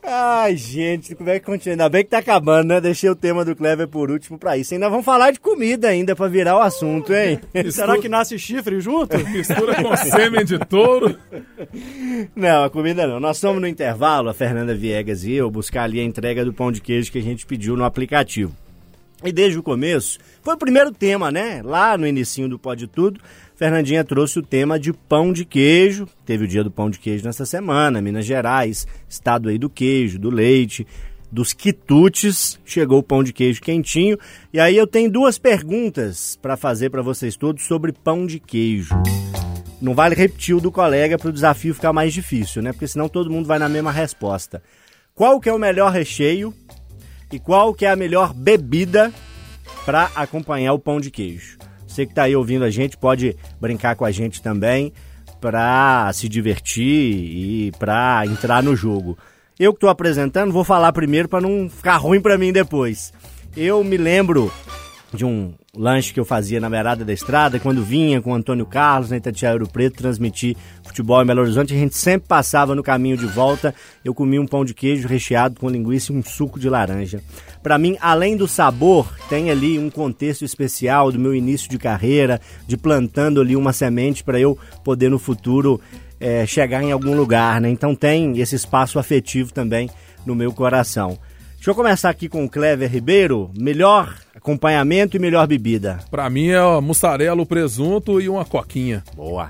[0.03, 1.73] Ai, gente, como é que continua?
[1.73, 2.81] Ainda bem que tá acabando, né?
[2.81, 4.73] Deixei o tema do Clever por último pra isso.
[4.73, 7.39] Ainda vamos falar de comida ainda pra virar o assunto, hein?
[7.71, 9.17] Será que nasce chifre junto?
[9.29, 11.17] Mistura com sêmen de touro.
[12.35, 13.19] Não, a comida não.
[13.19, 16.71] Nós estamos no intervalo, a Fernanda Viegas e eu, buscar ali a entrega do pão
[16.71, 18.53] de queijo que a gente pediu no aplicativo.
[19.23, 21.61] E desde o começo, foi o primeiro tema, né?
[21.63, 23.21] Lá no inicinho do Pode Tudo,
[23.55, 26.05] Fernandinha trouxe o tema de pão de queijo.
[26.25, 30.19] Teve o dia do pão de queijo nessa semana, Minas Gerais, estado aí do queijo,
[30.19, 30.85] do leite,
[31.31, 32.59] dos quitutes.
[32.65, 34.17] Chegou o pão de queijo quentinho.
[34.51, 38.93] E aí eu tenho duas perguntas para fazer para vocês todos sobre pão de queijo.
[39.81, 42.73] Não vale repetir o do colega para o desafio ficar mais difícil, né?
[42.73, 44.61] Porque senão todo mundo vai na mesma resposta.
[45.15, 46.53] Qual que é o melhor recheio
[47.33, 49.11] e qual que é a melhor bebida
[49.87, 51.57] para acompanhar o pão de queijo?
[51.87, 54.93] Você que está aí ouvindo a gente pode brincar com a gente também
[55.41, 59.17] para se divertir e para entrar no jogo.
[59.59, 63.11] Eu que estou apresentando vou falar primeiro para não ficar ruim para mim depois.
[63.57, 64.53] Eu me lembro
[65.13, 68.65] de um lanche que eu fazia na beirada da estrada, quando vinha com o Antônio
[68.65, 72.83] Carlos na Itatiaia Ouro Preto transmitir futebol em Belo Horizonte, a gente sempre passava no
[72.83, 76.59] caminho de volta, eu comia um pão de queijo recheado com linguiça e um suco
[76.59, 77.21] de laranja.
[77.61, 82.41] Para mim, além do sabor, tem ali um contexto especial do meu início de carreira,
[82.67, 85.79] de plantando ali uma semente para eu poder no futuro
[86.19, 87.69] eh, chegar em algum lugar, né?
[87.69, 89.89] Então tem esse espaço afetivo também
[90.25, 91.17] no meu coração.
[91.63, 93.49] Deixa eu começar aqui com o Clever Ribeiro.
[93.57, 95.97] Melhor acompanhamento e melhor bebida.
[96.11, 99.01] Pra mim é ó, mussarela, presunto e uma coquinha.
[99.15, 99.49] Boa.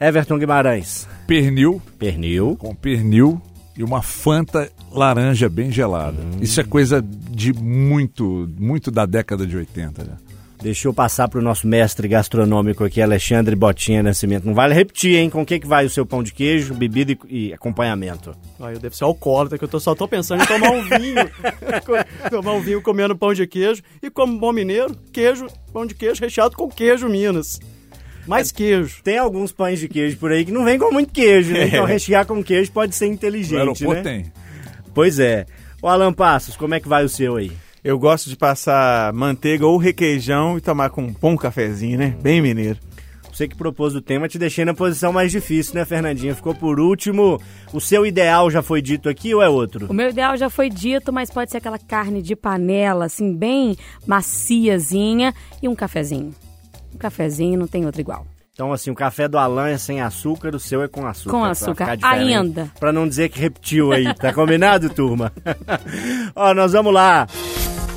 [0.00, 1.06] Everton Guimarães.
[1.28, 2.56] Pernil, Pernil.
[2.56, 3.40] com pernil
[3.78, 6.18] e uma Fanta laranja bem gelada.
[6.40, 10.16] Isso é coisa de muito, muito da década de 80, né?
[10.64, 14.46] Deixa eu passar pro nosso mestre gastronômico aqui, Alexandre Botinha Nascimento.
[14.46, 15.28] Não vale repetir, hein?
[15.28, 18.34] Com o que, que vai o seu pão de queijo, bebida e, e acompanhamento?
[18.58, 21.30] Ah, eu devo ser alcoólatra, que eu tô, só tô pensando em tomar um vinho.
[22.30, 23.82] Tomar um vinho comendo pão de queijo.
[24.02, 27.60] E como bom mineiro, queijo, pão de queijo recheado com queijo Minas.
[28.26, 29.02] Mais queijo.
[29.02, 31.64] Tem alguns pães de queijo por aí que não vem com muito queijo, né?
[31.64, 31.66] É.
[31.76, 34.02] Então rechear com queijo pode ser No inteligente, aeroporto né?
[34.02, 34.32] tem.
[34.94, 35.44] Pois é.
[35.82, 37.52] O Alan Passos, como é que vai o seu aí?
[37.84, 42.16] Eu gosto de passar manteiga ou requeijão e tomar com um bom cafezinho, né?
[42.22, 42.78] Bem mineiro.
[43.30, 46.34] Você que propôs o tema, te deixei na posição mais difícil, né, Fernandinha?
[46.34, 47.38] Ficou por último.
[47.74, 49.88] O seu ideal já foi dito aqui ou é outro?
[49.90, 53.76] O meu ideal já foi dito, mas pode ser aquela carne de panela, assim, bem
[54.06, 56.34] maciazinha e um cafezinho.
[56.94, 58.26] Um cafezinho não tem outro igual.
[58.54, 61.32] Então, assim, o café do Alan é sem açúcar, o seu é com açúcar.
[61.32, 62.72] Com pra açúcar, ainda.
[62.80, 65.32] Pra não dizer que repetiu aí, tá combinado, turma?
[66.34, 67.26] Ó, nós vamos lá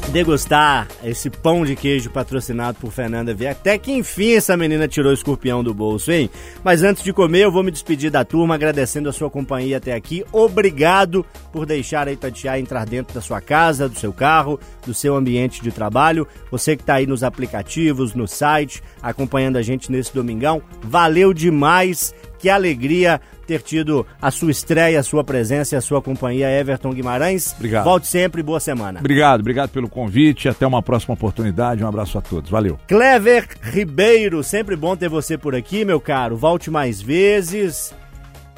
[0.07, 3.51] degustar esse pão de queijo patrocinado por Fernanda Vieira.
[3.53, 6.29] Até que enfim essa menina tirou o escorpião do bolso, hein?
[6.63, 9.93] Mas antes de comer, eu vou me despedir da turma, agradecendo a sua companhia até
[9.93, 10.23] aqui.
[10.31, 15.15] Obrigado por deixar a Itatiaia entrar dentro da sua casa, do seu carro, do seu
[15.15, 16.27] ambiente de trabalho.
[16.51, 22.13] Você que tá aí nos aplicativos, no site, acompanhando a gente nesse domingão, valeu demais.
[22.39, 26.91] Que alegria ter tido a sua estreia, a sua presença e a sua companhia, Everton
[26.93, 27.53] Guimarães.
[27.55, 27.85] Obrigado.
[27.85, 28.99] Volte sempre, boa semana.
[28.99, 30.49] Obrigado, obrigado pelo convite.
[30.49, 31.83] Até uma próxima oportunidade.
[31.83, 32.51] Um abraço a todos.
[32.51, 32.77] Valeu.
[32.87, 36.35] Clever Ribeiro, sempre bom ter você por aqui, meu caro.
[36.35, 37.93] Volte mais vezes.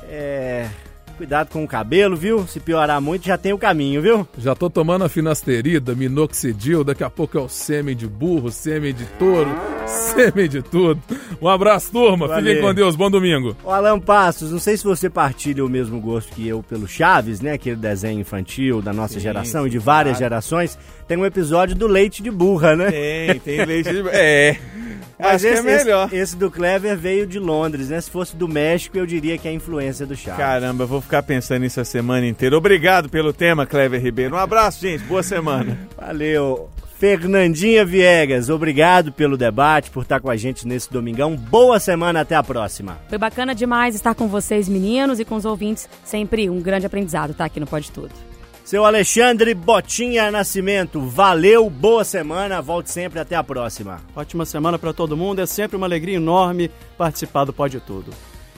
[0.04, 0.68] É.
[1.20, 2.48] Cuidado com o cabelo, viu?
[2.48, 4.26] Se piorar muito, já tem o caminho, viu?
[4.38, 8.94] Já tô tomando a finasterida, minoxidil, daqui a pouco é o sêmen de burro, sêmen
[8.94, 9.50] de touro,
[9.86, 11.02] sêmen de tudo.
[11.42, 12.26] Um abraço, turma.
[12.26, 12.46] Valeu.
[12.46, 12.96] Fiquem com Deus.
[12.96, 13.54] Bom domingo.
[13.66, 17.42] O Alan Passos, não sei se você partilha o mesmo gosto que eu pelo Chaves,
[17.42, 17.52] né?
[17.52, 20.80] Aquele desenho infantil da nossa geração e de várias gerações.
[21.06, 22.92] Tem um episódio do leite de burra, né?
[22.92, 24.08] Tem, tem leite de...
[24.16, 24.58] É.
[25.18, 26.08] Mas Acho que é esse, melhor.
[26.08, 28.00] Esse, esse do Clever veio de Londres, né?
[28.00, 30.40] Se fosse do México, eu diria que é a influência do Chaves.
[30.40, 32.58] Caramba, eu vou ficar pensando nisso a semana inteira.
[32.58, 34.36] Obrigado pelo tema, Clever Ribeiro.
[34.36, 35.04] Um abraço, gente.
[35.04, 35.78] Boa semana.
[35.98, 36.70] Valeu.
[37.00, 41.34] Fernandinha Viegas, obrigado pelo debate, por estar com a gente nesse domingão.
[41.34, 42.98] Boa semana, até a próxima.
[43.08, 45.88] Foi bacana demais estar com vocês, meninos, e com os ouvintes.
[46.04, 47.46] Sempre um grande aprendizado, tá?
[47.46, 48.29] Aqui no Pode Tudo.
[48.70, 54.00] Seu Alexandre Botinha Nascimento, valeu, boa semana, volte sempre, até a próxima.
[54.16, 55.42] Ótima semana pra todo mundo.
[55.42, 58.12] É sempre uma alegria enorme participar do Pode Tudo.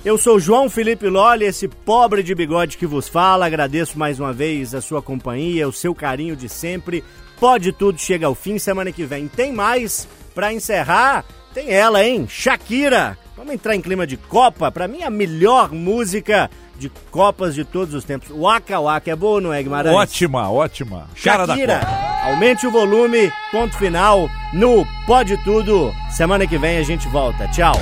[0.03, 3.45] Eu sou João Felipe Lolli, esse pobre de bigode que vos fala.
[3.45, 7.05] Agradeço mais uma vez a sua companhia, o seu carinho de sempre.
[7.39, 8.59] Pode tudo chega ao fim.
[8.59, 10.09] Semana que vem tem mais.
[10.35, 12.27] Pra encerrar, tem ela, hein?
[12.27, 13.17] Shakira.
[13.37, 14.69] Vamos entrar em clima de Copa.
[14.69, 16.51] Pra mim, a melhor música
[16.81, 18.29] de Copas de todos os tempos.
[18.29, 19.11] Waka Waka.
[19.11, 19.95] É boa, não é, Guimarães?
[19.95, 21.07] Ótima, ótima.
[21.23, 22.29] Cara da Shakira, Copa.
[22.29, 23.31] aumente o volume.
[23.51, 25.93] Ponto final no Pode Tudo.
[26.09, 27.47] Semana que vem a gente volta.
[27.49, 27.73] Tchau.